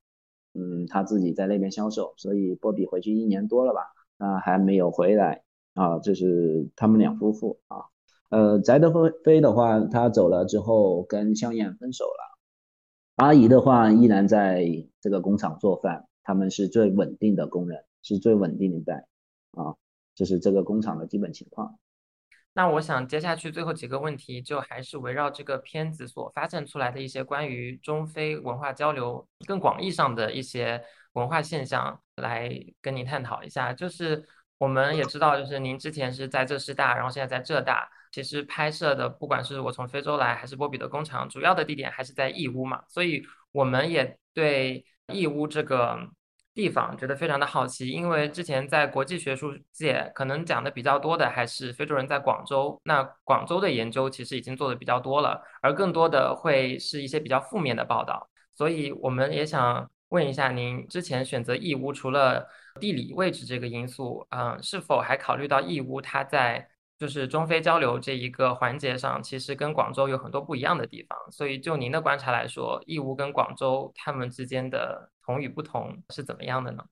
[0.54, 2.14] 嗯，他自己在那边销售。
[2.16, 3.80] 所以波比回去一年多了吧，
[4.18, 5.42] 啊，还没有回来
[5.74, 7.84] 啊，这是他们两夫妇啊。
[8.28, 8.90] 呃，翟德
[9.22, 12.36] 飞的话，他走了之后跟香艳分手了。
[13.16, 14.66] 阿姨的话依然在
[15.00, 19.06] 这个工厂做饭，他们是最稳定的工人，是最稳定的一代
[19.52, 19.74] 啊，
[20.14, 21.78] 这是这个工厂的基本情况。
[22.52, 30.82] 那我想接下去最后几个问题，就还是围绕这个片子所发现出来的一些关于中非文化交流更广义上的一些
[31.12, 33.72] 文化现象来跟您探讨一下。
[33.72, 34.26] 就是
[34.58, 37.88] 我们也知道，就是您之前是在浙师大，然后现在在浙大。
[38.12, 44.82] 其实拍摄的，不管是我从非洲来，还是波比的工厂，主要的地点还是在义乌嘛，所以我们也对
[45.12, 45.98] 义乌这个
[46.56, 62.48] 地方觉得非常的好奇，因为之前在国际学术界可能讲的比较多的还是非洲人在广州，那广州的研究其实已经做的比较多了，而更多的会是一些比较负面的报道，所以我们也想问一下您，之前选择义乌，除了
[62.80, 66.66] 地理位置这个因素，嗯，是否还考虑到义乌它在
[66.98, 71.18] 就是中非交流这一个环节上，其实跟广州有很多不一样的地方。
[71.30, 76.84] 所以就您的观察来说，义乌跟广州他们之间的同与不同是怎么样的呢？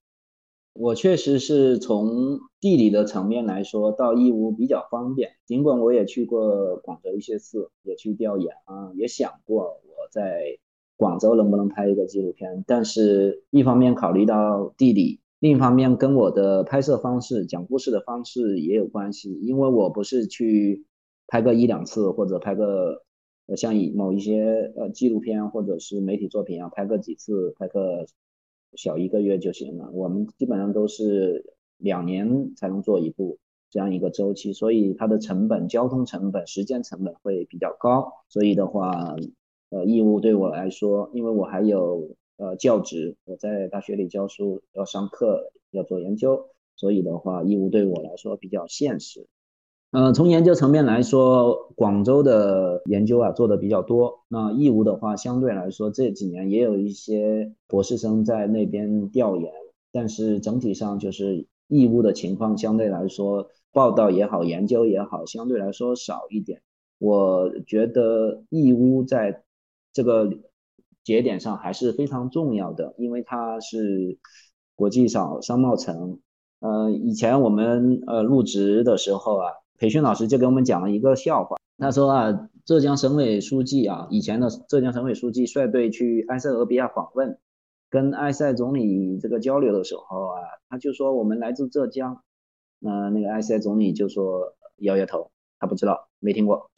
[0.72, 5.36] 我确实是从地理的层面来说，到义乌比较方便。
[5.46, 10.58] 尽管我也去过广州一些次，也去调研啊，也想过我在
[10.96, 15.20] 广州能不能拍一个纪录片，但是一方面考虑到地理。
[15.38, 20.86] 另一方面，跟我的拍摄方式、讲故事的方式也有关系，因为我不是去
[21.28, 23.04] 拍个一两次，或者拍个
[23.46, 28.06] 呃像以某一些呃纪录片或者是媒体作品啊，拍个几次，拍个
[28.76, 29.90] 小一个月就行了。
[29.92, 33.38] 我们基本上都是两年才能做一部
[33.70, 38.12] 这样一个周期，所以它的成本、交通成本、时间成本会比较高。
[38.28, 39.16] 所以的话，
[39.70, 42.16] 呃，义务对我来说，因为我还有。
[42.36, 49.28] 呃，教职我在大学里教书，要上课，要做研究，所以的话，义乌对我来说比较现实。
[49.94, 54.24] 呃，从研究层面来说，广州的研究啊做的比较多。
[54.26, 59.52] 那义乌的话，相对来说这几年也有一些博士生在那边调研，
[59.92, 66.60] 但是整体上就是义乌的情况相对来说，报道也好，研究也好，相对来说少一点。
[66.98, 69.44] 我觉得义乌在
[69.92, 70.28] 这个。
[71.04, 74.16] 节点上还是非常重要的，因为它是
[74.74, 76.18] 国际上商贸城。
[76.60, 81.56] 呃，以前我们呃入职的时候啊，培训老师就给我们讲了一个笑话。
[81.78, 87.38] 他说啊，浙江省委书记啊，以前的浙江省委书记率队去埃塞俄比亚访问，
[87.90, 92.22] 跟埃塞总理这个交流的时候啊，他就说我们来自浙江，
[92.78, 96.70] 那那个埃塞总理就说摇摇头，他不知道，没听过。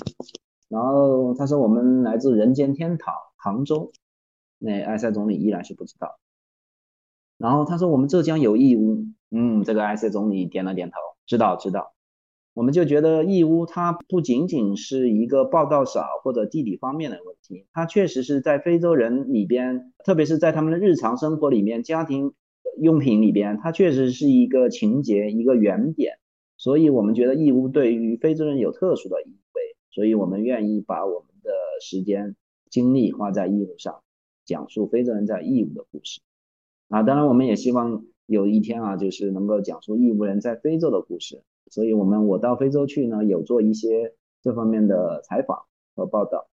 [0.68, 3.92] 然后他说我们来自人间天堂杭州，
[4.58, 6.18] 那埃塞总理依然是不知道。
[7.36, 11.92] 然后他说我们浙江有义乌，嗯，这个埃塞总理点了点头，知道知道。
[12.56, 22.32] 我们就觉得义乌它不仅仅是一个报道少或者地理方面的问题，它确实是在非洲人里边，特别是在他们的日常生活里面、家庭
[22.78, 26.14] 用品里边，它确实是一个情节、一个原点。
[26.56, 31.50] 所以我们觉得义乌对于非洲人有特殊的意味，所以我们愿意把我们的
[31.82, 32.36] 时间、
[32.70, 34.00] 精力花在义乌上，
[34.46, 36.22] 讲述非洲人在义乌的故事。
[36.88, 41.42] 啊，当然我们也希望有一天啊，就是能够讲述义乌人在非洲的故事。
[41.70, 45.64] 所以，我们我到非洲去呢，有做一些这方面的采访
[45.94, 46.48] 和报道。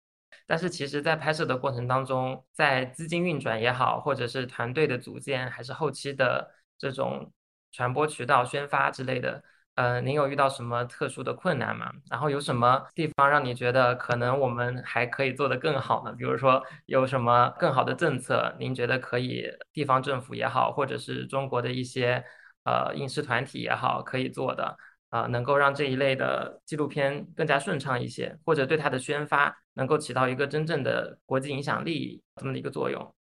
[0.46, 7.32] 但是，其实，在拍摄的过程当中，在资金运转也好，或者是团队的组建，还是后期的这种
[7.72, 9.44] 传播渠道、宣发之类的，
[9.76, 11.92] 呃，您有遇到什么特殊的困难吗？
[12.10, 16.14] 然后有什么地方让你觉得可能我们还可以做得更好呢？
[16.14, 22.24] 比如说，有什么更好的政策，您觉得可以地方政府也好，或者是中国的一些
[22.64, 24.78] 呃影视团体也好，可以做的？
[25.10, 33.14] 啊，能够让这一类的纪录片更加顺畅一些，或者对它的宣发能够起到一个真正的国际影响力这么的一个作用。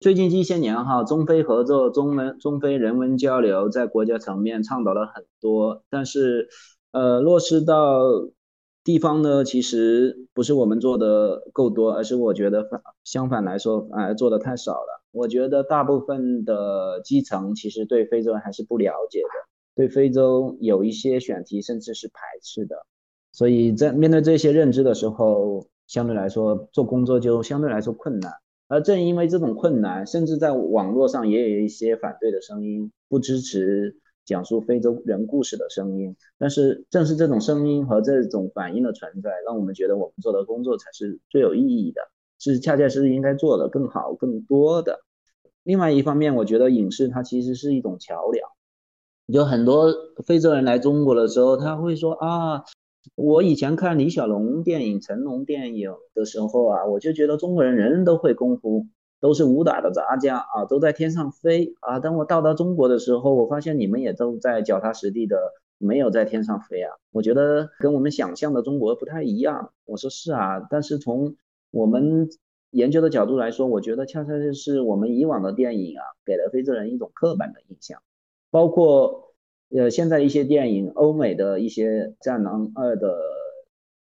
[0.00, 6.48] 最近近些年哈，中非合作、中文中非人文交流在国家层面倡导了很多，但是
[6.90, 8.00] 呃，落实到
[8.84, 15.02] 地方呢，其实不是我们做的够多，而是我觉得反相反来说，哎，做的太少了。
[15.12, 19.51] 我觉得大部分的基层其实对非洲还是不了解的。
[19.74, 22.86] 对非洲有一些选题甚至是排斥的，
[23.32, 28.32] 所以在面对这些认知的时候，相对来说做工作就相对来说困难。
[28.68, 36.16] 而正因为这种困难，甚至在网络上也有一些反对的声音，不支持讲述非洲人故事的声音。
[36.38, 42.00] 但是正是这种声音和这种反应的存在，让我们觉得我们做的工作才是最有意义的，
[42.38, 45.00] 是恰恰是应该做的更好、更多的。
[45.62, 48.48] 另外一方面，我觉得影视它其实是一种桥梁。
[49.32, 49.90] 有很多
[50.26, 52.64] 非洲人来中国的时候，他会说啊，
[53.14, 58.84] 我以前看李小龙电影、成龙电影的时候啊，我就觉得中国人人人都会功夫，
[59.22, 61.98] 都是武打的杂家啊，都在天上飞啊。
[61.98, 65.38] 等我到达中国的时候，我发现你们也都在脚踏实地的，
[65.78, 66.92] 没有在天上飞啊。
[67.10, 69.72] 我觉得跟我们想象的中国不太一样。
[69.86, 71.36] 我说是啊，但是从
[71.70, 72.28] 我们
[72.70, 77.98] 研究的角度来说，我觉得恰恰就是我们以往的电影啊，给了非洲人一种刻板的印象。
[78.52, 79.32] 包括
[79.74, 81.88] 呃，现在一些电影，欧美的一些
[82.20, 83.18] 《战狼二》的，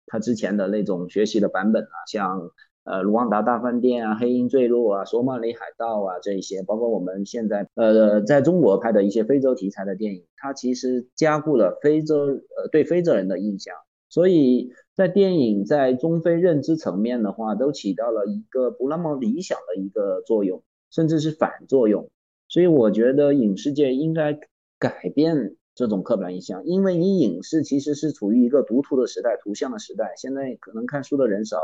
[0.06, 2.50] 他之前的那种学习的版本啊，像
[2.84, 13.74] 呃《卢旺达大饭店》啊，《黑鹰坠落》啊，《索马里海盗》啊这一些，包括我们现在呃在中国拍的一些非洲题材的电影，它其实加固了非洲呃对非洲人的印象，
[14.10, 22.10] 所以在电影在中非认知层面的话，都起到了一个不那么理想的一个作用，甚至是反作用。
[22.48, 24.38] 所以我觉得影视界应该
[24.78, 30.12] 改变这种刻板印象，因为你影视其实是处于一个读图的时代、图像的时代。
[30.16, 31.58] 现在可能看书的人少，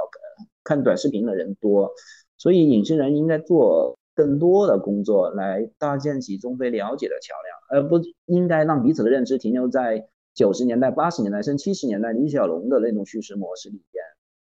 [0.64, 1.92] 看短视频的人多，
[2.36, 7.34] 所以影视人应该做更多的工作来搭建起中非了解的桥
[7.70, 14.02] 梁，而不应该让彼此的认知停留在九十年代、八十年代甚至七十年代李小龙的那种叙事模式里边。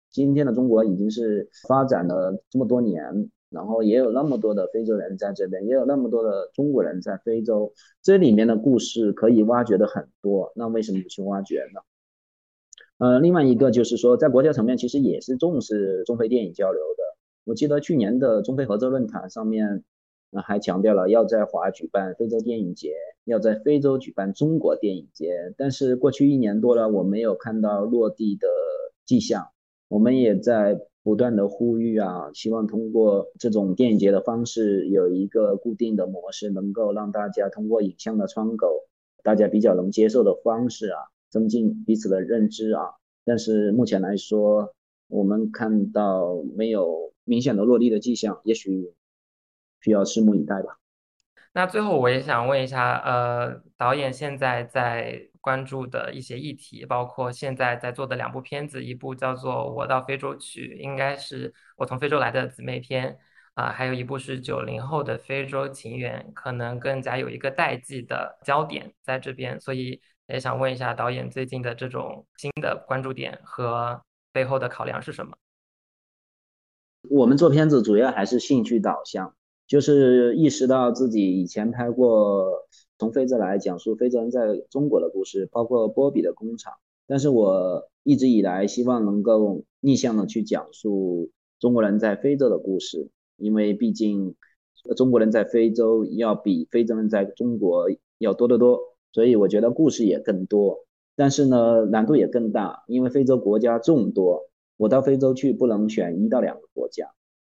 [0.09, 3.29] 今天的中国已经是发展了这么多年。
[3.57, 11.81] 然后也有那么多的非洲人在这边，也有那么多的中国人在非洲，这里面的故事可以挖掘的很多，那为什么不去挖掘呢？
[12.99, 17.03] 呃，另外一个就是说，在国家层面其实也是重视中非电影交流的。
[17.45, 19.83] 我记得去年的中非合作论坛上面，
[20.43, 22.93] 还强调了要在华举办非洲电影节，
[23.25, 25.51] 要在非洲举办中国电影节。
[25.57, 28.47] 但是过去一年多了，我没有看到落地的
[29.03, 29.47] 迹象。
[29.87, 30.79] 我们也在。
[31.07, 38.67] 不断的呼吁啊，希望通过这种电影节的方式，有一个固定的模式，能够让大家通过影像的窗口，
[39.23, 40.99] 大家比较能接受的方式啊，
[41.29, 42.81] 增进彼此的认知啊。
[43.23, 44.73] 但是目前来说，
[45.07, 48.93] 我们看到没有明显的落地的迹象，也许
[49.79, 50.77] 需要拭目以待吧。
[51.53, 63.17] 那最后我也想问一下，呃，导演现在在关注的一些议题，包括现在在做的两部片子，一部叫做《我到非洲去》，应该是我从非洲来的姊妹片
[63.53, 74.01] 啊，还有一部是九零后的非洲情缘，可能更加有一个代际的焦点在这边，所以也想问一下导演最近的这种新的关注点和。
[74.33, 75.35] 背后的考量是什么？
[77.09, 79.33] 我们做片子主要还是兴趣导向，
[79.67, 82.65] 就是意识到自己以前拍过
[82.97, 86.73] 从非洲来讲述非洲人在中国的故事，包括波比的工厂，
[87.05, 94.35] 但是我一直以来希望能够逆向的去讲述中国人在非洲的故事，因为毕竟
[94.95, 97.89] 中国人在非洲要比非洲人在中国
[98.19, 98.79] 要多得多，
[99.11, 104.47] 所以我觉得故事也更多，但是呢难度也更大，因为非洲国家众多。
[104.77, 107.09] 我到非洲去不能选一到两个国家，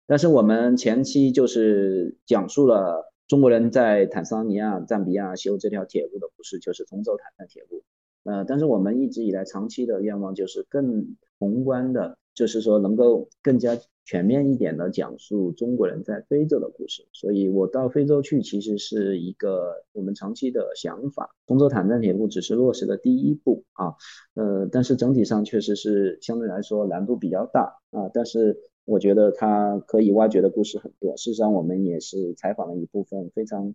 [0.07, 7.83] 但是我们前期就是讲述了中国人在坦桑尼亚、赞比亚修这条铁路的故事，就是中州坦赞铁路。
[8.25, 12.17] 呃，但是我们一直以来长期的愿望就是更宏观的。
[12.35, 21.31] 就是说，能够更加全面一点的讲述中国人在非洲的故事，所以我到非洲去其实是一个我们长期的想法。
[21.47, 23.95] 中州坦赞铁路只是落实的第一步啊，
[24.35, 31.17] 呃，但是整体上确实是相对来说难度比较大啊，但是我觉得它可以挖掘的故事很多。
[31.17, 33.75] 事实上，我们也是采访了一部分非常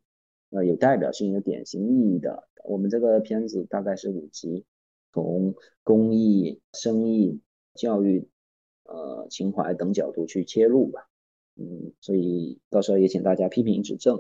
[0.49, 2.47] 呃有代表性、有典型意义的。
[2.63, 4.65] 我们这个片子大概是五集，
[5.13, 7.39] 从公益、生意、
[7.75, 8.27] 教育。
[8.91, 11.07] 呃，情怀等角度去切入吧，
[11.55, 14.19] 嗯，所以到时候也请大家批评指正。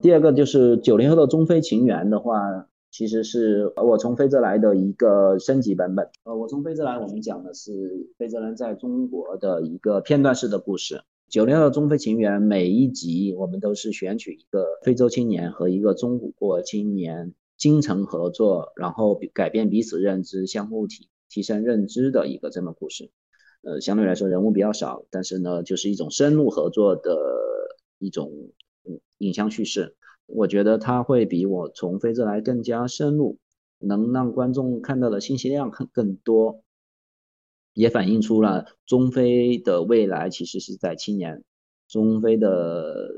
[0.00, 6.10] 第二个就是九零后的中非情缘的话，其实是我从非洲来的一个升级版本。
[6.24, 11.02] 呃，我从非洲来，我们讲的是非洲人在中国的一个片段式的故事。
[11.30, 23.10] 九零后中非情缘，每一集我们都是选取一个非洲青年和一个中国青年精诚合作，然后改变彼此认知，相互提提升认知的一个这么故事。
[23.62, 27.16] 呃，相对来说人物比较少，但是呢，就是一种深入合作的
[27.98, 28.30] 一种
[29.16, 29.96] 影像叙事。
[30.34, 33.38] 我觉得它会比我从非洲来更加深入，
[33.78, 36.62] 能让观众看到的信息量更更多，
[37.74, 41.44] 也反映出了中非的未来其实是在青年，
[41.88, 43.10] 中非的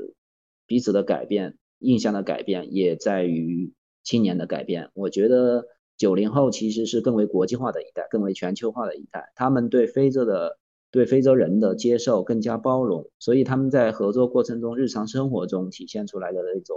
[0.67, 4.89] 彼此的改变、印象的改变也在于青年的改变。
[4.93, 5.65] 我觉得。
[5.97, 9.31] 九零后其实是更为国际化的一代，更为全球化的一代。
[9.33, 10.59] 他们对非洲的、
[10.91, 16.75] 对非洲人的接受更加包容，所以他们在合作过程中、日常生活中体现出来的那种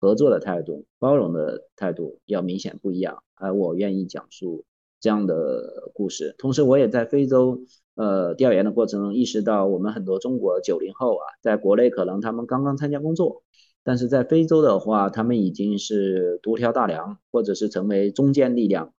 [0.00, 3.22] 合作的态度、包容的态度要明显不一样。
[3.34, 4.64] 而我愿意讲述
[5.00, 7.60] 这样的故事，同时我也在非洲
[7.94, 13.42] 呃调研的过程中意识到，我们很多中国九零后啊，在国内可能他们刚刚参加工作。
[13.84, 18.92] 但是在非洲的话，他们已经是独挑大梁，或者是成为中坚力量，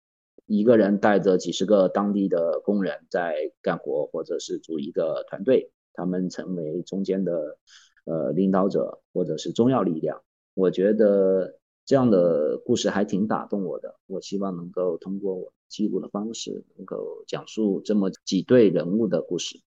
[0.47, 7.59] 一个人带着几十个当地的工人在干活，或者是组一个团队，他们成为中间的
[8.07, 10.23] 呃领导者或者是重要力量。
[10.59, 13.95] 我觉得这样的故事还挺打动我的。
[14.07, 19.61] 我希望能够通过我记录的方式，能够讲述这么几对人物的故事。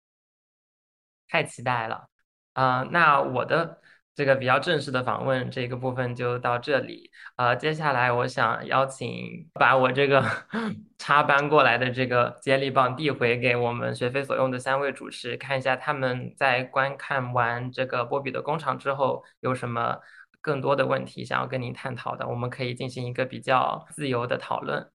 [1.28, 2.09] 太期待了，
[2.55, 3.78] 啊，那我的。
[4.16, 10.22] 这个比较正式的访问这个部分就到这里，呃，接下来我想邀请把我这个
[10.99, 19.97] 插班过来的这个接力棒递回给我们学非所用的三位主持，看一下他们在观看完这个波比的工厂之后有什么
[20.41, 24.91] 更多的问题想要跟您探讨的，我们可以进行一个比较自由的讨论。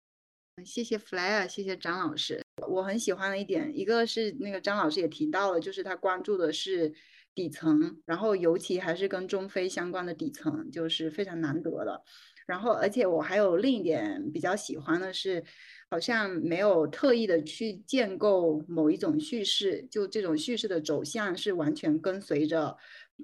[0.64, 6.94] 谢谢 Flyer，谢谢张老师，我很喜欢的一点，一个是那个张老师也提到了，就是他关注的是。
[7.36, 12.00] 底层，然后尤其还是跟中非相关的底层，就是非常难得的。
[12.46, 15.42] 然后，而且我还有另一点比较喜欢的是，
[15.90, 22.76] 好像没有特意的去建构某一种叙事，就这种叙事的走向是完全跟随着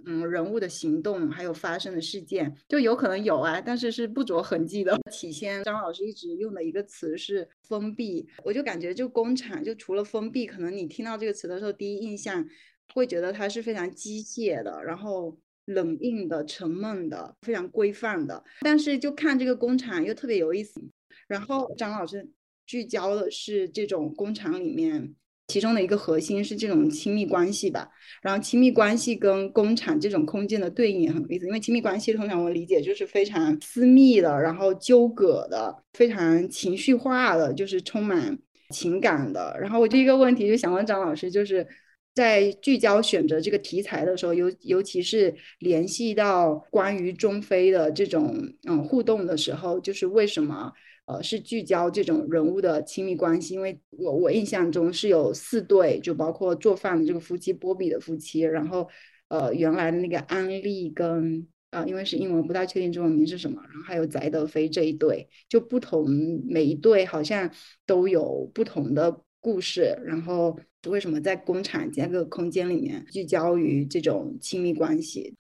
[0.06, 5.62] 嗯人物的行动还有发生的事件，就有可能有啊，但是是不着痕迹的体现。
[5.64, 12.46] 张老师一直用的一个词是封闭，我就感觉就工厂就除了封闭，可能你听到这个词的时候，第一印象。
[12.92, 18.42] 会觉得它是非常机械的，然后冷硬的、沉闷的、非常规范的。
[18.62, 20.82] 但是就看这个工厂又特别有意思。
[21.28, 22.28] 然后张老师
[22.66, 25.14] 聚焦的是这种工厂里面
[25.50, 27.88] 其中的一个核心是这种亲密关系吧。
[28.22, 38.38] 然后亲密关系跟工厂这种空间的对应也很有意思，因为亲密关系通常我理解就是非常私密的，然后纠葛的，非常情绪化的，就是充满
[38.70, 39.56] 情感的。
[39.60, 41.66] 然后我第一个问题就想问张老师，就是。
[42.12, 48.36] 在聚焦选择这个题材的时候，尤尤其是联系到关于中非的这种
[48.68, 50.72] 嗯互动的时候，就是为什么
[51.10, 53.54] 呃是聚焦这种人物的亲密关系？
[53.54, 58.88] 因为我我印象中是有四对，就包括做饭的这个夫妻波比的夫妻，然后
[59.28, 66.08] 呃原来的那个安利跟呃因为是英文不太确定中文名是什么，然后还有翟德飞这一对，就不同
[66.46, 67.50] 每一对好像
[67.84, 69.20] 都有不同的。
[69.42, 70.54] 故事，然后
[70.86, 75.34] 为什么在工厂这个空间里面聚焦于这种亲密关系？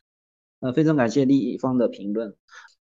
[0.60, 2.34] 呃，非常感谢立方的评论。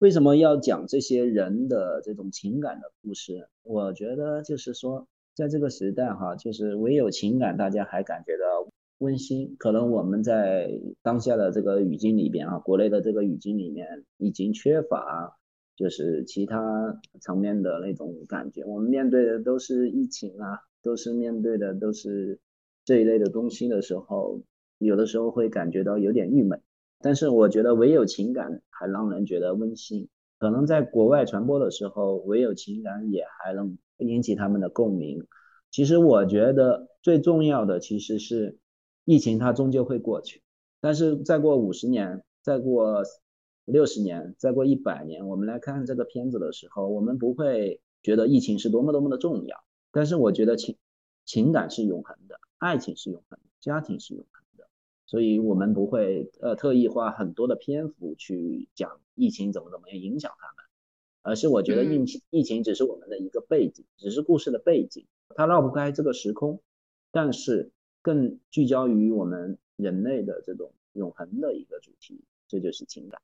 [0.03, 3.47] 为什么要讲这些人的这种情感的故事？
[3.63, 9.55] 我觉得就是说，在这个时代哈，就是唯有情感，大家还感觉到温馨。
[9.57, 15.37] 可能我们在当下的这个语境里边啊，国内的这个语境里面已经缺乏，
[15.77, 18.65] 就是其他层面的那种感觉。
[18.65, 22.41] 我们面对的都是疫情啊，都是面对的都是
[22.83, 24.41] 这一类的东西的时候，
[24.79, 26.61] 有的时候会感觉到有点郁闷。
[27.03, 30.07] 但是我觉得唯有情感还让人觉得温馨，
[30.39, 35.27] 可能在国外传播的时候，唯有情感也还能引起他们的共鸣。
[35.69, 38.57] 其实我觉得最重要的其实是
[39.03, 40.41] 疫情它终究会过去，
[40.79, 43.03] 但是再过五十年，再过
[43.65, 49.57] 六十年，再过一百年，我们来看这个片子的时候，我们不会觉得疫情是多么多么的重要。
[49.91, 50.77] 但是我觉得情
[51.25, 54.42] 情感是永恒的，爱情是永恒的，家庭是永恒的。
[55.13, 60.65] 所以我们不会呃特意花很多的篇幅去讲疫情怎么怎么样影响他们，
[61.21, 65.05] 而是我觉得疫情疫情只是我们的一个背景，只是故事的背景，
[65.35, 66.59] 它绕不开这个时空，
[67.11, 67.69] 但是
[68.01, 73.21] 更聚焦于我们人类的这种永恒的一个主题，这就是情感。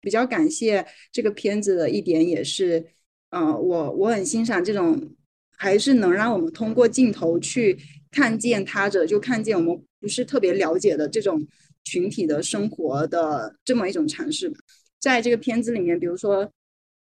[0.00, 2.84] 比较感谢这个片子的一点也是，
[3.30, 5.14] 呃，我我很欣赏这种，
[5.52, 7.78] 还是能让我们通过镜头去
[8.10, 9.84] 看见他者，就看见我们。
[10.06, 11.44] 不是特别了解的这种
[11.82, 14.52] 群体的生活的这么一种尝试，
[15.00, 16.48] 在这个片子里面，比如说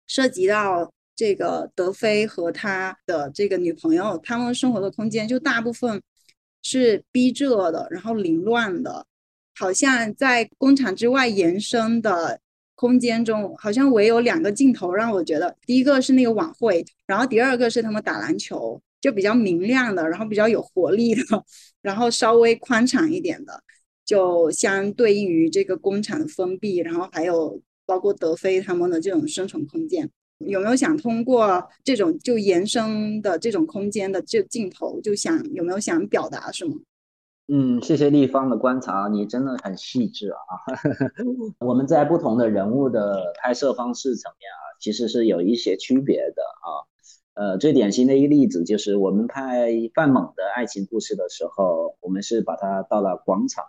[0.08, 6.02] 涉及到这个德菲和他的这个女朋友，他们生活的空间就大部分
[6.64, 9.06] 是逼仄的，然后凌乱的，
[9.60, 12.40] 好像在工厂之外延伸的
[12.76, 18.82] 空间中，好像唯有两个镜头让我觉得，第一个是那个晚会，然后第二个是他们打篮球。
[19.00, 21.22] 就比较明亮的，然后比较有活力的，
[21.82, 23.64] 然后稍微宽敞一点的，
[24.06, 30.10] 就相对应于这个工厂的封闭，然后还有包括德菲他们的这种生存空间，
[30.40, 36.76] 有没有想通过这种就延伸的这种空间的这镜头，就想有没有想表达什么？
[37.50, 40.38] 嗯，谢谢立方的观察，你真的很细致啊。
[41.66, 46.84] 我们在不同的人物的拍摄方式层面啊，其实是有一些区别的啊。
[47.38, 53.66] 呃，最典型的一个例子就是我们拍范猛的爱情故事的时候，我们是把他到了广场，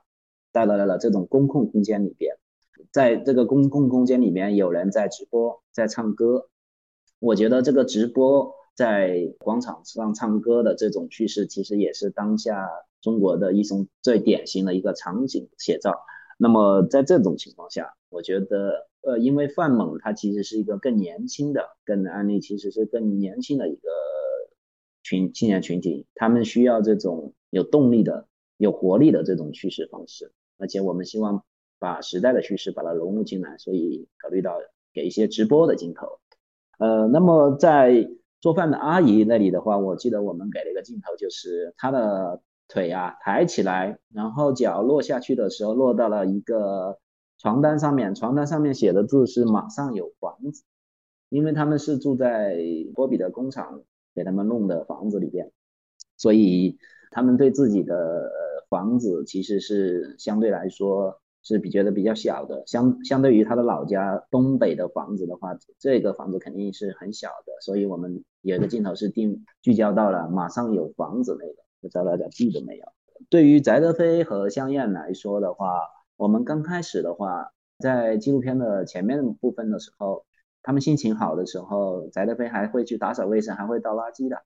[0.53, 2.37] 带来了这种公共空间里边，
[2.93, 6.49] 在这个公共空间里面有人在直播，在唱歌。
[7.19, 12.71] 我觉得这个直播在广场上唱歌的这种趋势，其实也是当下
[13.03, 16.01] 中国的一种最典型的一个场景写照。
[16.39, 18.87] 那么在这种情况下，我觉得。
[19.01, 23.89] 呃，因为范猛他其实是一个更年轻的，跟安利其实是更年轻的一个
[25.05, 31.45] 群青年群体，他们需要这种有动力的、有活力的这种叙事方式，而且我们希望
[31.79, 34.59] 把时代的叙事把它融入进来，所以考虑到
[34.93, 36.19] 给一些直播的镜头。
[36.79, 46.99] 呃，那么在做饭的阿姨那里的话，我记得我们给了一个镜头，就是她的腿啊抬起来，然后脚落下去的时候落到了一个。
[47.39, 50.64] 床单上面，床单上面写的字是“马上有房子”，
[51.30, 52.59] 因为他们是住在
[52.97, 53.82] 波比的工厂
[54.12, 55.53] 给他们弄的房子里边，
[56.16, 56.78] 所以
[57.12, 58.28] 他们对自己的
[58.68, 62.64] 房子其实是相对来说是比觉得比较小的。
[62.66, 67.53] 相相对于他的老家东北的房子的话，这个房子肯定是很小的。
[67.61, 72.84] 所以我们有一个镜头是定聚焦到了“马上有房子”那个，不知道大家记得没有？
[73.30, 75.66] 对于翟德飞和香艳来说的话。
[76.19, 80.27] 我们刚开始的话，在纪录片的前面部分的时候，
[80.64, 84.43] 他们心情好的时候，翟德飞还会去打扫卫生，还会倒垃圾的。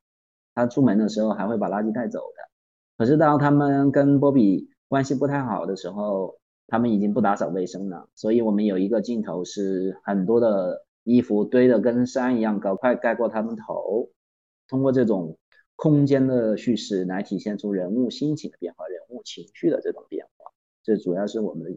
[0.54, 2.50] 他出门的时候还会把垃圾带走的。
[2.98, 8.06] 可是当他们跟波比关系不太好的时候，他们已经不打扫卫生了。
[8.14, 14.10] 所以我们有一个镜头是很多的衣服堆得跟山一样高，快盖过他们头。
[14.68, 15.38] 通过这种
[15.76, 20.41] 空间的叙事来体现出人物心情的变化，人物情绪的这种变化。
[20.82, 21.70] 这主要是我们的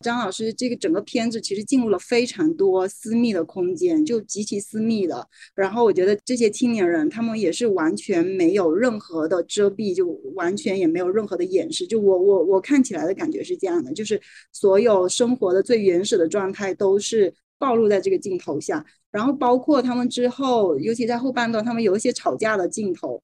[0.00, 5.26] 张老师，这个整个片子其实进入了非常多私密的空间，就极其私密的。
[5.54, 11.86] 然后我觉得这些青年人，他们也是完全没有任何的遮蔽，就完全也没有任何的掩饰。
[11.86, 14.20] 就我我我看起来的感觉是这样的，就是
[14.52, 18.84] 所有生活的最原始的状态都是暴露在这个镜头下。
[19.10, 23.20] 然后包括他们之后，尤其在后半段，他们有一些吵架的镜头。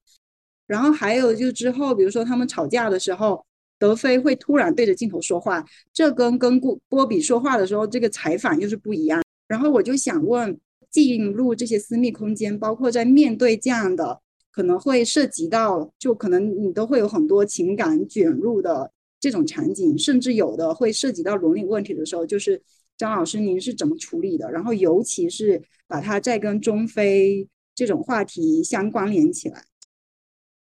[0.65, 3.45] 然后还有就之后，比如说他们吵架的时候。
[3.77, 9.21] 德飞会突然对着镜头说话，这跟跟波波比说话的时候这个采访又是不一样。
[9.47, 10.57] 然后我就想问，
[10.89, 14.19] 进入这些私密空间，包括在面对这样的
[14.51, 22.61] 可能会涉及到，就可能你都会有很多情感卷入的这种场景，甚至有的会涉及到伦理问题的时候，就是
[22.97, 24.49] 张老师您是怎么处理的？
[24.49, 29.63] 然后尤其是把它再跟中非这种话题相关联起来，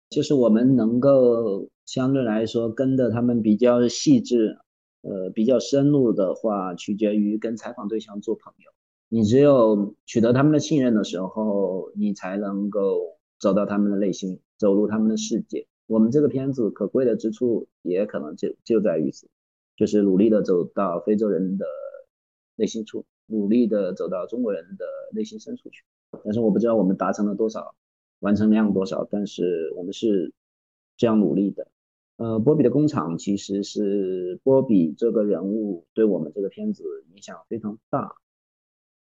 [0.09, 4.57] 就是我们能够相对来说跟的他们比较细致，
[5.01, 8.71] 呃，比较深入的话，取决于跟采访对象做朋友。
[9.07, 13.17] 你只有取得他们的信任的时候，你才能够。
[13.39, 15.65] 走到他们的内心，走入他们的世界。
[15.87, 19.29] 我们这个片子可贵的之处，也可能就就在于此，
[19.77, 21.65] 就是努力的走到非洲人的
[22.57, 25.85] 内心处，努力的走到中国人的内心深处去。
[26.21, 27.73] 但是我不知道我们达成了多少，
[28.19, 30.33] 完成量多少，但是我们是
[30.97, 31.69] 这样努力的。
[32.19, 36.83] 呃，波比的工厂其实是波比这个人物对我们这个片子
[37.15, 38.11] 影响非常大。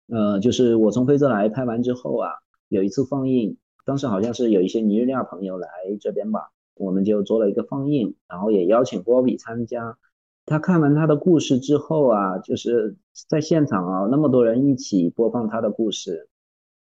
[0.07, 2.29] 呃，就是我从非洲来拍完之后啊，
[2.67, 3.55] 有一次放映。
[3.85, 5.69] 当时好像是有一些尼日利亚朋友来
[6.01, 9.97] 这边吧，我们就做了一个放映，然后也邀请波比参加。
[10.45, 12.97] 他看完他的故事之后啊，就是
[13.29, 16.27] 在现场啊，那么多人一起播放他的故事，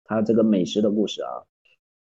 [0.02, 1.44] 他这个美食的故事啊，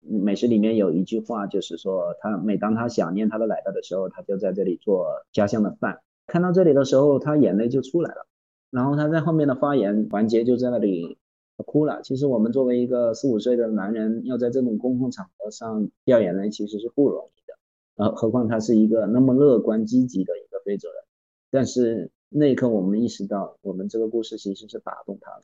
[0.01, 6.01] 美食里面有一句话就是说，他每当他想念他的奶奶的时候，他就在这里做家乡的饭。
[6.26, 8.26] 看到这里的时候，他眼泪就出来了，
[8.70, 11.18] 然后他在后面的发言环节就在那里。
[11.66, 12.01] 哭了。
[12.03, 17.55] 其实我们作为一个四五岁的男人，要在这种公共场合上掉眼泪，其实是不容易的。
[18.03, 21.03] 呃，何况他是一个那么乐观积极的一个非洲人。
[21.51, 25.42] 但是那一刻，我们意识到，我们这个故事其实是打动他了。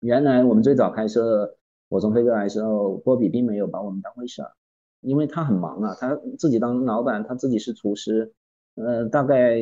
[0.00, 1.44] 原来我们最早拍摄
[1.88, 4.50] 《我从非洲来》的时候，波比并没有把我们当回事儿，
[5.00, 8.32] 因为他很忙啊，他自己当老板，他自己是厨师。
[8.74, 9.58] 呃，大概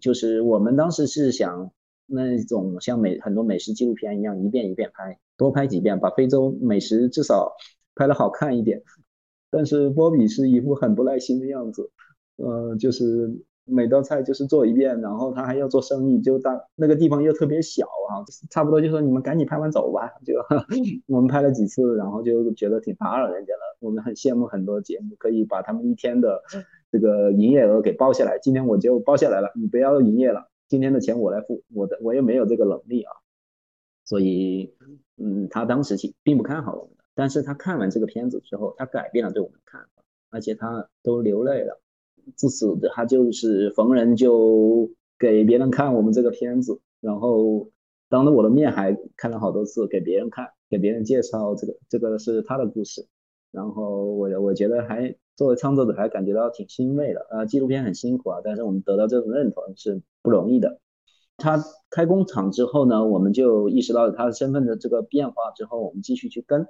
[0.00, 1.70] 就是我们当时是想。
[2.08, 7.52] 那种像美很多美食纪录片一样，一遍一遍拍，多拍几遍，把非洲美食至少
[7.96, 8.80] 拍的好看一点。
[9.50, 11.90] 但是波比是一副很不耐心的样子，
[12.36, 13.36] 呃，就是
[13.66, 20.10] 每道菜就是做一遍，然后他还要做生意，就当那个地方又特别小啊，差不多就说你们赶紧拍完走吧。
[20.24, 20.34] 就
[21.06, 23.76] 我们拍了几次，然后就觉得挺打扰人家了。
[23.80, 26.42] 我们很羡慕很多节目可以把他们一天的
[26.90, 30.48] 这个营业额给包下来，今天我就包下来了，你不要营业了。
[30.68, 33.12] 今天的钱我来付，我的我也没有这个能力啊，
[34.04, 34.74] 所以，
[35.16, 41.80] 嗯，他当时并不看好我们的，但是他看完这个片子之后，他改变了对我们的看法，而且他都流泪了，
[42.34, 47.70] 自此他就是逢人就给别人看我们这个片子，然后
[48.08, 53.06] 当着我的面还看了好多次，给别人看，给别人介绍这个这个是他的故事，
[53.52, 55.14] 然后我我觉得还。
[55.36, 60.80] 作为创作者还感觉到挺欣慰的，呃，纪录片很辛苦啊，但是我们得到这种认同是不容易的。
[61.36, 66.66] 他开工厂之后呢，我们就意识到他的身份的这个变化之后，我们继续去跟。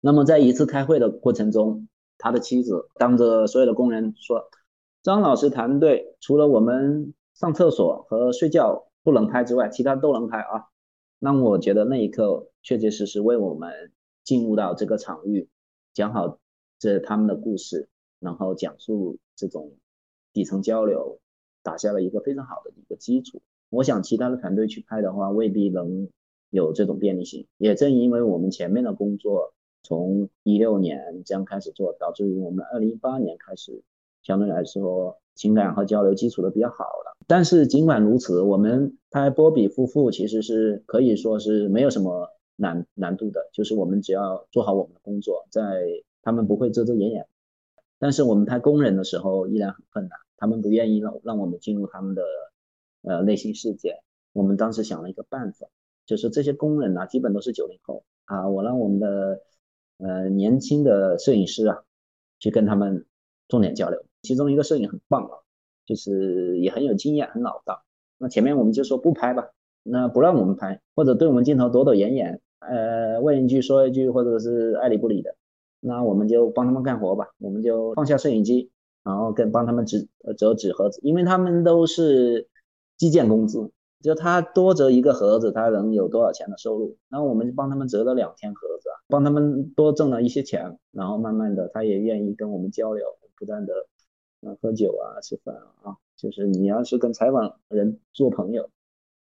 [0.00, 1.88] 那么在一次开会的过程中，
[2.18, 4.50] 他的妻子当着所有的工人说
[5.02, 10.66] ：“张老师团队除了我们上厕所和睡觉不能拍之外，其他都能拍啊。”
[11.18, 13.92] 那我觉得那一刻确确实实为我们
[14.24, 15.48] 进入到这个场域
[15.94, 16.38] 讲好。
[16.80, 17.88] 这他们的故事，
[18.20, 19.72] 然后讲述这种
[20.32, 21.18] 底层交流，
[21.64, 23.42] 打下了一个非常好的一个基础。
[23.68, 26.08] 我想其他的团队去拍的话，未必能
[26.50, 27.48] 有这种便利性。
[27.56, 29.54] 也正因为我们前面的工作
[29.88, 33.82] 从一六年这样开始做，导致于我们二零一八年开始
[34.22, 37.16] 相对来说情感和交流基础都比较好了。
[37.26, 45.82] 但是尽管如此，我们拍波比夫妇其实是可以说是没有什么难难度的，就是我们只要做好我们的工作，在
[46.20, 47.26] 他们不会遮遮掩掩，
[47.98, 52.22] 但是我们拍工人的时候依然很困难，他们不愿意让让我们进入他们的
[53.02, 54.02] 呃内心世界。
[54.34, 55.66] 我们当时想了一个办法，
[56.04, 59.40] 就是这些工人啊，基本都是九零后啊，我让我们的
[59.98, 61.82] 呃年轻的摄影师啊，
[62.38, 63.04] 去跟他们
[63.48, 64.04] 重点交流。
[64.22, 65.38] 其中一个摄影很棒啊，
[65.86, 67.82] 就是也很有经验，很老道。
[68.18, 69.50] 那前面我们就说不拍吧，
[69.82, 75.36] 那不让我们拍，或者对我们镜头躲躲掩掩，呃，问一句说一句，或者是爱理不理的。
[75.80, 78.70] 那我们就帮他们干活吧，我们就放下摄影机，
[79.04, 79.98] 然后跟帮他们折
[80.36, 82.48] 折纸盒子，因为他们都是
[82.96, 83.70] 计件工资，
[84.02, 86.96] 就他多折一个盒子，他能有多少钱的收入？
[87.08, 93.72] 然后我们就帮他们折了两天盒子啊，帮他们多挣了一些钱，然后慢慢的他也愿意跟我们交流，不断的
[94.42, 98.70] 嗯喝酒啊吃饭啊，就是你要是跟采访人做朋友，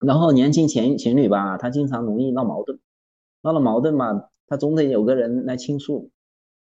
[0.00, 2.78] 然后年轻情情侣吧，他经常容易闹矛盾，
[3.42, 6.10] 闹了矛盾嘛，他总得有个人来倾诉。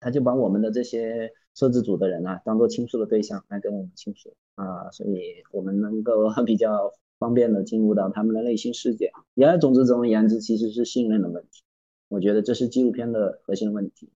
[0.02, 9.12] 他就把我们的这些摄制组的人啊，当做倾诉的对象来跟我们倾诉啊，所以我们能够 比较方便的进入到他们的内心世界。
[9.36, 11.62] 言而总之，总而言之，其实是信任的问题。
[12.08, 14.10] 我觉得这是纪录片的核心问题。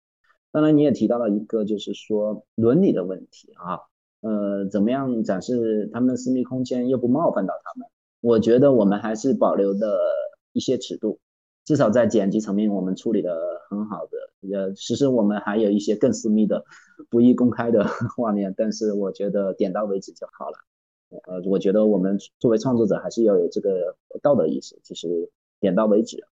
[0.52, 3.82] 当然，你也提到了一个，就是说伦理的问题啊，
[4.22, 7.88] 呃，怎么样展示他们的私密空间又不冒犯到他们？
[8.22, 10.00] 我觉得我们还是保留的
[10.54, 11.20] 一些尺度，
[11.66, 13.38] 至少在剪辑层面我们处理的
[13.70, 14.58] 很好的。
[14.58, 16.64] 呃，其实我们还有一些更私密的、
[17.10, 17.84] 不易公开的
[18.16, 20.58] 画面，但是我觉得点到为止就好了。
[21.24, 26.26] 呃，我觉得我们作为创作者还是要有这个道德意识，就是点到为止。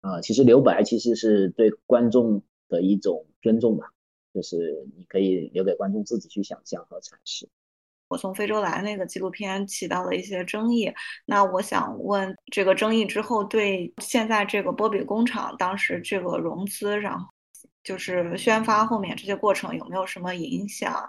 [0.00, 3.92] 啊，其实留白其实是对观众的一种尊重吧，
[4.34, 7.48] 就是你可以留给观众自己去想象和阐释。
[8.08, 10.92] 我从非洲来那个纪录片起到了一些争议，
[11.24, 17.26] 那我想问，这个争议之后对现在这个波比工厂当时这个融资，然后
[17.84, 21.08] 就是宣发后面这些过程有没有什么影响？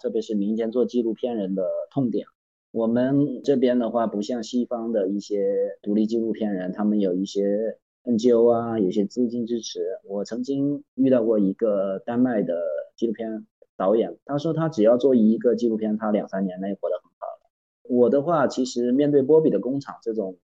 [0.00, 2.26] 特别是民间做纪录片人的痛点。
[2.70, 9.80] 我们这边的话，不像西方的一些独立纪录片人，他们有一些 NGO 啊，有些资金支持。
[10.04, 12.62] 我曾经遇到过一个丹麦的
[12.94, 13.46] 纪录片
[13.76, 17.50] 导演，他说他只要做一个纪录片，他两三年内活得很好了。
[17.88, 20.36] 我的话，其实面对波比的工厂这种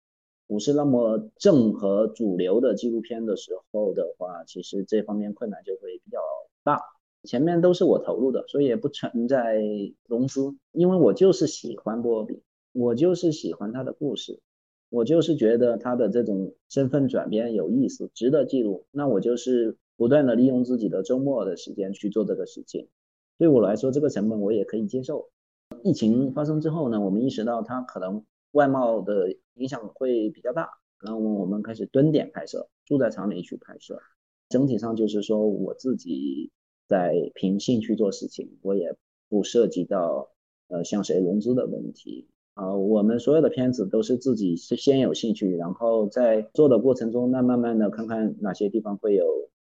[0.47, 6.19] 不是那么正和主流的纪录片的时候的话，其实这方面困难就会比较
[6.63, 6.92] 大。
[7.23, 9.63] 前面都是我投入的，所以也不存在
[10.07, 12.41] 融资，因为我就是喜欢波比，
[12.73, 14.41] 我就是喜欢他的故事，
[14.89, 18.85] 我就是觉得他的这种身份转变有意思，值得记录。
[18.91, 22.89] 那我就是不断的利用自己的周末的时间去做这个事情。
[23.37, 25.29] 对我来说，这个成本我也可以接受。
[25.81, 30.69] 疫情发生之后呢，我们意识到它可能外贸的影响会比较大，
[30.99, 33.97] 然后我们开始蹲点拍摄，住在厂里去拍摄。
[34.49, 36.51] 整体上就是说我自己。
[36.87, 38.95] 在凭兴趣做事情，我也
[39.29, 40.29] 不涉及到
[40.67, 42.75] 呃向谁融资的问题啊。
[42.75, 49.25] 我们所有的片子都是自己是先有兴趣，然后在做的过程中，那慢慢的看看哪些地方会有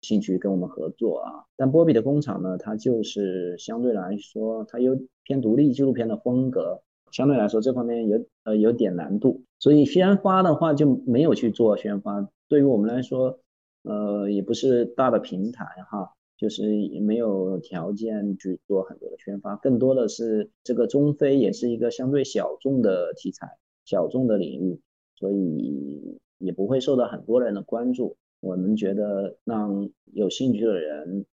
[0.02, 1.44] 兴趣跟我们合作啊。
[1.56, 12.28] 但波比的工厂呢，它就是相对来说，它有偏独立纪录片的风格，相对来说这方面有呃有点难度，所以宣发的话就没有去做宣发。
[12.48, 13.40] 对于我们来说，
[13.82, 16.12] 呃也不是大的平台哈。
[16.39, 16.62] 就是
[17.01, 23.49] 没有条件去做很多的宣发，更多的是这个中非也是一个相对小众的题材，
[23.84, 24.80] 小众的领域，
[25.16, 28.16] 所以也不会受到很多人的关注。
[28.39, 31.26] 我们觉得让有兴趣的人、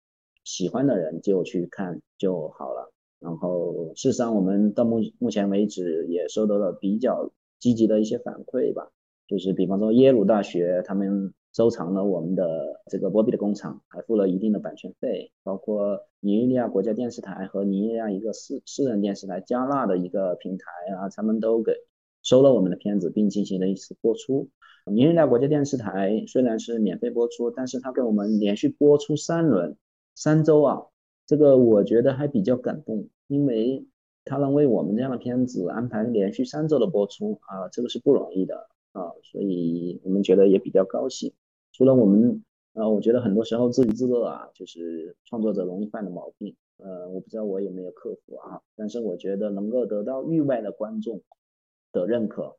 [0.45, 2.93] 喜欢的人就去看就好了。
[3.19, 8.93] 然后，事实上我们到目目前为止也收到了比较积极的一些反馈吧，
[9.27, 11.35] 就是比方说耶鲁大学他们。
[11.53, 20.65] 收藏了我们的这个波比的工厂，还付了一定的版权费，包括尼日利亚国家电视台和尼日利亚一个私私人电视台加纳的一个平台
[20.97, 21.75] 啊，他们都给
[22.23, 24.49] 收了我们的片子，并进行了一次播出。
[24.87, 29.77] 尼日利亚国家电视台虽然是免费播出，但是他给我们连续播出三轮，
[30.15, 30.87] 三周啊，
[31.27, 33.87] 这个我觉得还比较感动，因为
[34.25, 41.33] 他能为我们这样的片子安排连续三周的播出啊，这个是不容易的啊，所以我们觉得也比较高兴。
[41.73, 42.45] 除了我们，
[42.75, 46.55] 呃，我觉得很多时候自娱自乐啊，就是创作者容易犯的毛病。
[46.77, 51.23] 呃，我不知道我有没有克服啊，但是我觉得能够得到域外的观众
[51.93, 52.59] 的认可，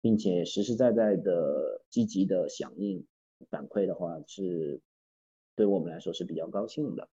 [0.00, 3.04] 并且实实在在的积极的响应
[3.50, 4.80] 反馈的话，是
[5.56, 7.08] 对我们来说是比较高兴的。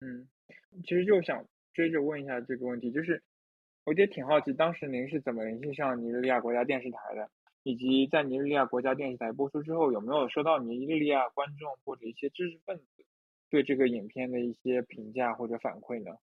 [0.00, 0.28] 嗯，
[0.84, 1.44] 其实就想
[1.74, 3.22] 追着问一下这个问题，就是
[3.84, 7.28] 我觉得挺好奇，当时您是怎么联系上尼日利亚国家电视台的？
[7.62, 13.04] 以及在尼日利亚国家电视台播出之后，有没有收到尼日利亚观众或者一些知识分子
[13.50, 16.16] 对这个影片的一些评价或者反馈呢？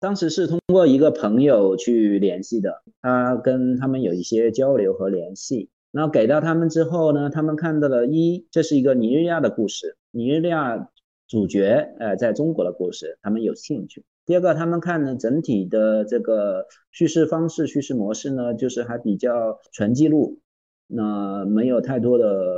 [0.00, 10.90] 当时是通过一个朋友去联系的，他跟他们有一些交流和联系，然后给到他们之后呢，他们看到了一，这是一个尼日利亚的故事，尼日利亚
[11.26, 14.04] 主角呃在中国的故事，他们有兴趣。
[14.26, 20.40] 第二个，他们看呢整体的这个叙事方式、叙事模式呢，就是还比较纯记录，
[20.86, 22.56] 那没有太多的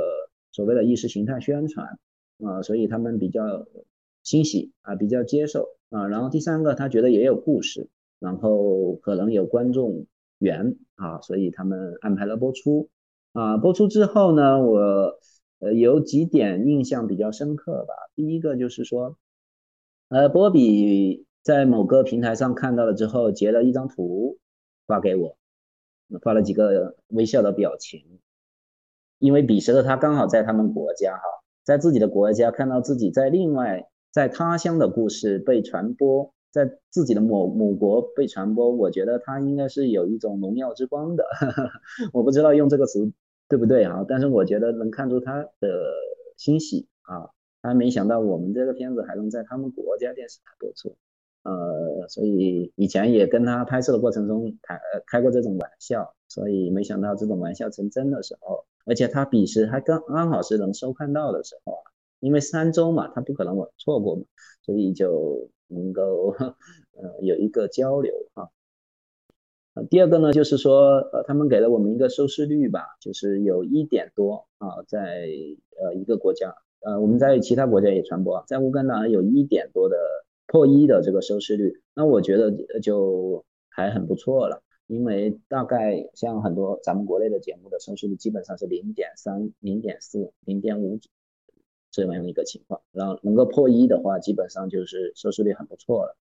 [0.53, 1.99] 所谓的意识形态宣传
[2.41, 3.65] 啊，所以他们比较
[4.23, 6.07] 欣喜啊，比较接受啊。
[6.07, 7.89] 然后第三个，他觉得也有故事，
[8.19, 10.05] 然后可能有观众
[10.39, 12.87] 缘啊，所以他们安排了播出
[13.33, 13.57] 啊。
[13.57, 15.19] 播出之后呢，我
[15.59, 17.93] 呃有几点印象比较深刻吧。
[18.15, 19.17] 第一个就是说，
[20.07, 21.26] 呃，波比。
[21.47, 24.37] 在某个平台上看到了之后，截了一张图
[24.85, 25.37] 发给我，
[26.21, 28.19] 发了几个微笑的表情。
[29.17, 31.23] 因为彼时的他刚好在他们国家哈，
[31.63, 41.23] 在自己的国家看到自己在另外在他乡的故事被传播，在自己的某母国被传播，我觉得他应该是有一种荣耀之光的。
[42.11, 43.09] 我不知道用这个词
[43.47, 44.03] 对不对啊？
[44.05, 45.69] 但是我觉得能看出他的
[46.35, 47.29] 欣喜啊。
[47.61, 50.97] 他没想到我们这个片子还能在他们国家电视台播出，
[51.47, 61.79] 呃，所以以前也跟他拍摄的过程中开开过这种玩笑，所以没想到这种玩笑成真的时候，而且他彼时还刚刚好是能收看到的时候啊，
[62.19, 64.23] 因为三周嘛，他不可能我错过嘛，
[64.61, 68.51] 所以就能够呃有一个交流哈
[69.73, 69.83] 啊。
[69.89, 75.29] 第二个呢，就是说，呃，他们给了我们一个收视率吧，就是有一点多啊，在
[75.79, 79.95] 呃一个国家，呃，我们在其他国家也传播，在乌干达有一点多的
[80.47, 90.99] 破一的这个收视率，那我觉得就还很不错了，因为大概像很多咱们国内的节目的收视率基本上是零点三、零点四、零点五
[91.91, 96.15] 这样一个情况，然后能够破一的话，基本上就是收视率很不错了。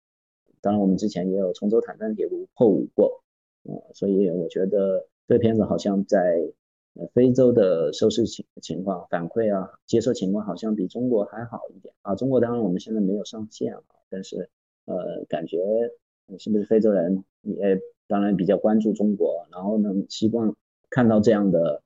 [0.61, 3.23] 当然，我们之前也有崇州坦赞铁路破五过。
[3.65, 6.53] 呃，所以我觉得这片子好像在
[7.13, 12.15] 非洲的收视情情况反馈啊，接受情况好像比中国还好一点啊。
[12.15, 14.49] 中国当然我们现在没有上线啊，但是
[14.85, 15.59] 呃感觉
[16.39, 20.57] 是不是非洲人也当然比较关注中国，然后呢希望
[20.91, 21.83] 看到这样的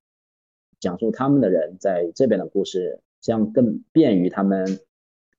[0.78, 4.80] 讲述他们的人在这边的故事，这样更便于他们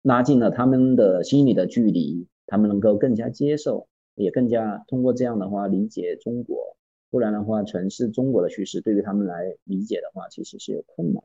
[0.01, 3.87] 拉近了他们的心理的距离，他们能够更加接受。
[4.15, 6.75] 也更加通过这样的话理解中国，
[7.09, 11.23] 不然的话，全是中国的叙事，对于他们来理解的话，其实是有困难。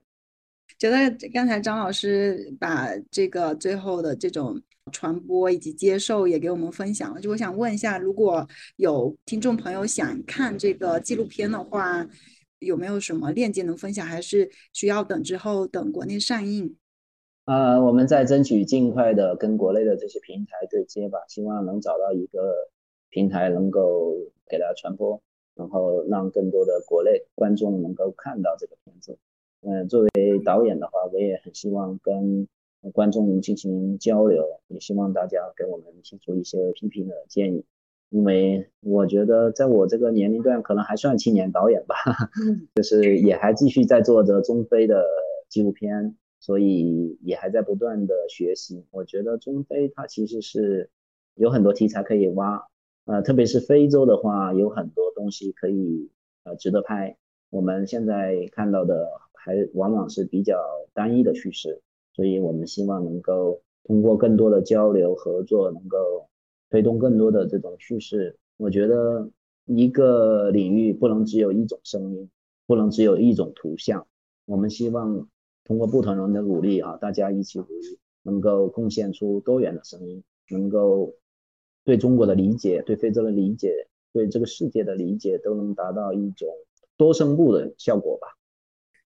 [0.79, 12.07] 觉得刚才张老师把这个最后的这种传播以及接受也给我们分享了，就我想问一下，如果有听众朋友想看这个纪录片的话，
[12.61, 16.77] 有没有什么链接能分享，还是需要等之后等国内上映？
[17.47, 22.55] 呃，我们在争取尽快的跟国内的这些平台对接吧，希望能找到一个。
[23.09, 24.13] 平台能够
[24.47, 25.19] 给大家传播，
[25.55, 29.17] 然后让更多的国内观众能够看到这个片子。
[29.63, 32.47] 嗯，作为导演的话，我也很希望跟
[32.93, 37.65] 观众进行交流，也希望大家给我们提出一些批评的建议。
[38.11, 41.97] 因为我觉得在我这个年龄段，可能还算青年导演吧，
[42.77, 45.05] 就是也还继续在做着中非的
[45.49, 48.85] 纪录片，所以也还在不断的学习。
[48.93, 50.89] 我觉得中非它其实是
[51.35, 52.69] 有很多题材可以挖。
[53.07, 56.11] 呃，特别是非洲的话，有很多东西可以
[56.45, 57.17] 呃值得拍。
[57.51, 60.61] 我们现在看到的还往往是比较
[60.95, 61.83] 单一的叙事，
[62.17, 65.99] 所以我们希望能够通过更多的交流合作，能够
[66.71, 68.39] 推动更多的这种叙事。
[68.57, 69.29] 我觉得
[69.67, 72.31] 一个领域不能只有一种声音，
[72.67, 74.07] 不能只有一种图像。
[74.47, 75.29] 我们希望
[75.63, 81.15] 通过不同人的努力啊，大家一起努力，能够贡献出多元的声音，能够。
[81.85, 86.49] 对中国的理解，对非洲的理解，对这个世界的理解，都能达到一种
[86.97, 88.26] 多声部的效果吧。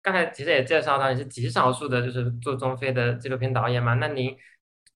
[0.01, 3.93] 刚才其实也介绍到，你是极少数的，就是做中非的纪录片导演嘛？
[3.95, 4.35] 那您。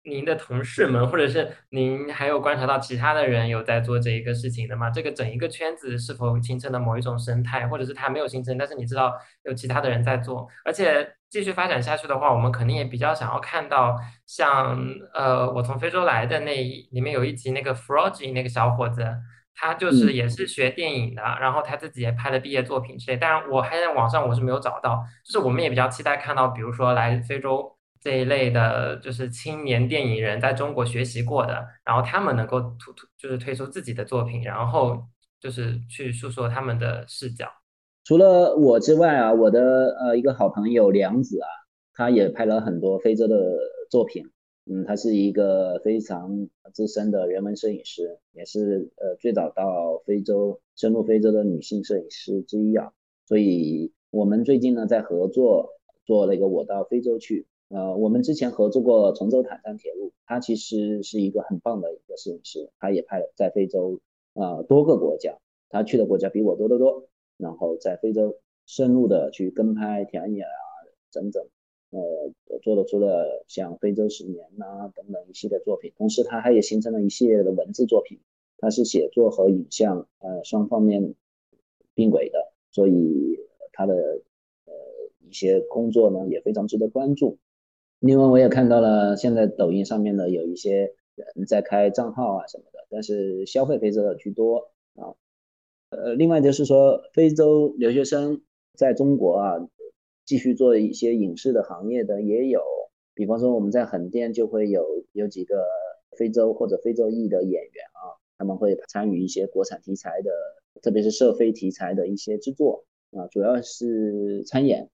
[0.07, 4.87] 您的同事们，或者是您还有观察到其他的人有在做这一个事情的吗？
[4.87, 9.11] 这个整一个圈子是否形成了某一种生态，或者是它没有形成，但是你知道
[9.45, 13.97] 有其他的人在做，而且继续发展下去的话，我们肯定也比较想要看到
[14.27, 14.79] 像
[15.11, 16.55] 呃，我从非洲来的那
[16.91, 19.03] 里面有一集那个 Frogy 那个小伙子，
[19.55, 27.71] 他就是也是学电影的，然后他自己也拍了毕业作品之类，当然我还在网上我是没有找到，就是我们也比较期待看到，比如说来非洲。
[28.01, 35.01] 这一类的，就是青年电影人在中国学习过的，然后他们能够突突，就是推出自己的作品，然后
[35.39, 37.47] 就是去诉说他们的视角。
[38.03, 41.49] 除了我之外啊，我的呃一个好朋友梁子啊，
[41.95, 43.35] 他也拍了很多非洲的
[43.89, 44.23] 作品。
[44.65, 52.91] 嗯，他是一个非常资深的人文摄影师，也是呃最早到非洲深入非洲的女性摄影师之一啊。
[53.27, 55.69] 所以我们最近呢在合作
[56.05, 57.47] 做了一个我到非洲去。
[57.67, 63.99] 呃，我们之前合作过崇州坦赞铁路，他其实是一个很棒的一个摄影师，他也拍在非洲
[64.33, 65.39] 啊多个国家，
[65.69, 67.07] 他去的国家比我多得多，
[67.37, 68.35] 然后在非洲
[68.67, 70.49] 深入的去跟拍田野啊，
[71.09, 71.43] 整整，
[71.91, 78.19] 呃，做了出了像非洲十年呐等等一系列作品，同时他还也形成了一系列的文字作品，
[78.57, 81.13] 他是写作和影像呃双方面
[81.93, 83.39] 并轨的，所以
[83.71, 83.93] 他的
[84.65, 84.73] 呃
[85.27, 87.37] 一些工作呢也非常值得关注。
[87.99, 95.15] 另外，我也看到了，现在抖音上面呢有一些人在开账号啊什么的，但是消费非洲的居多啊。
[95.89, 98.41] 呃，另外就是说，非洲留学生
[98.73, 99.69] 在中国啊，
[100.25, 102.61] 继续做一些影视的行业的也有，
[103.13, 105.63] 比方说我们在横店就会有有几个
[106.17, 110.31] 非洲或者非洲裔的演员啊，他们会参与一些国产题材的，
[110.81, 114.89] 特别是涉非题材的一些制作啊，主要是参演，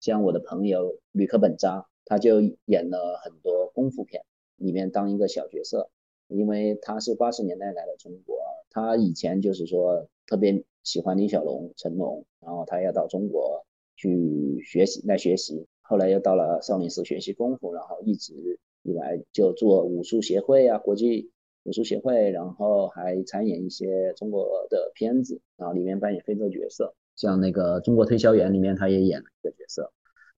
[0.00, 1.86] 像我的朋友吕克本扎。
[2.06, 4.26] 他就演了很多功夫片，
[4.56, 5.88] 里面当一个小角色。
[6.28, 8.36] 因为他是八十年代来的中国，
[8.68, 13.64] 他以前就是说特别喜欢李小龙、成龙，然后他要到中国
[13.96, 21.30] 去学习来学习，后来又到了少林寺学习功夫，然后一直以来就做武术协会啊，国际
[21.64, 29.92] 武术协会，然后还参演一些中国的片子，然后里面扮演非洲角色，像那个《中国推销员》里面他也演了一个角色，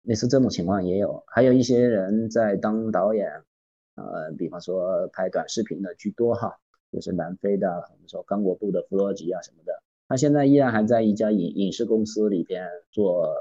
[0.03, 3.29] 类似这种情况也有，还有一些人在当导演。
[3.97, 6.53] 呃，比方说拍短视频的居多哈，
[6.91, 9.71] 就是南非的，我们说刚果布的弗洛吉啊什么的，
[10.07, 13.33] 他现在依然还在一家影影视公司里边做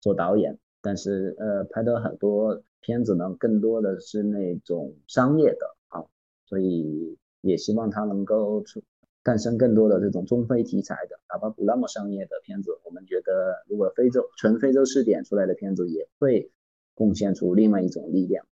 [0.00, 6.04] 做导演，但是呃拍的很多片子呢，更多的是那种商业的啊，
[6.46, 8.82] 所以也希望他能够出
[9.22, 16.50] 诞生更多的这种中非题材的，哪怕不那么商业的片子，我们觉得如果非洲纯非洲试点出来的片子也会
[16.94, 18.46] 贡献出另外一种力量。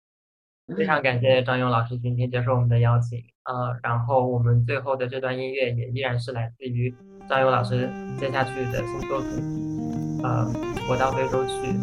[0.75, 6.93] 非常感谢张勇老师今天接受我们的邀请，呃，然后我们最后的这段音乐也依然是来自于
[7.29, 9.29] 张勇老师接下去的新作品，
[10.23, 10.51] 呃，
[10.89, 11.75] 我到非洲去，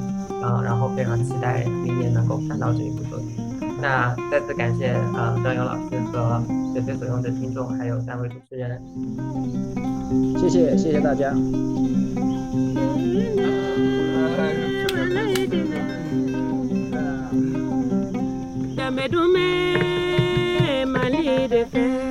[0.42, 3.36] 呃，然后非常期待明年能够看到这一部作品。
[3.80, 8.80] 那再次感谢呃张勇老师和随非所用的听众，还有三位主持人，
[10.38, 11.32] 谢谢谢谢大家。
[20.92, 22.07] Mali de fɛ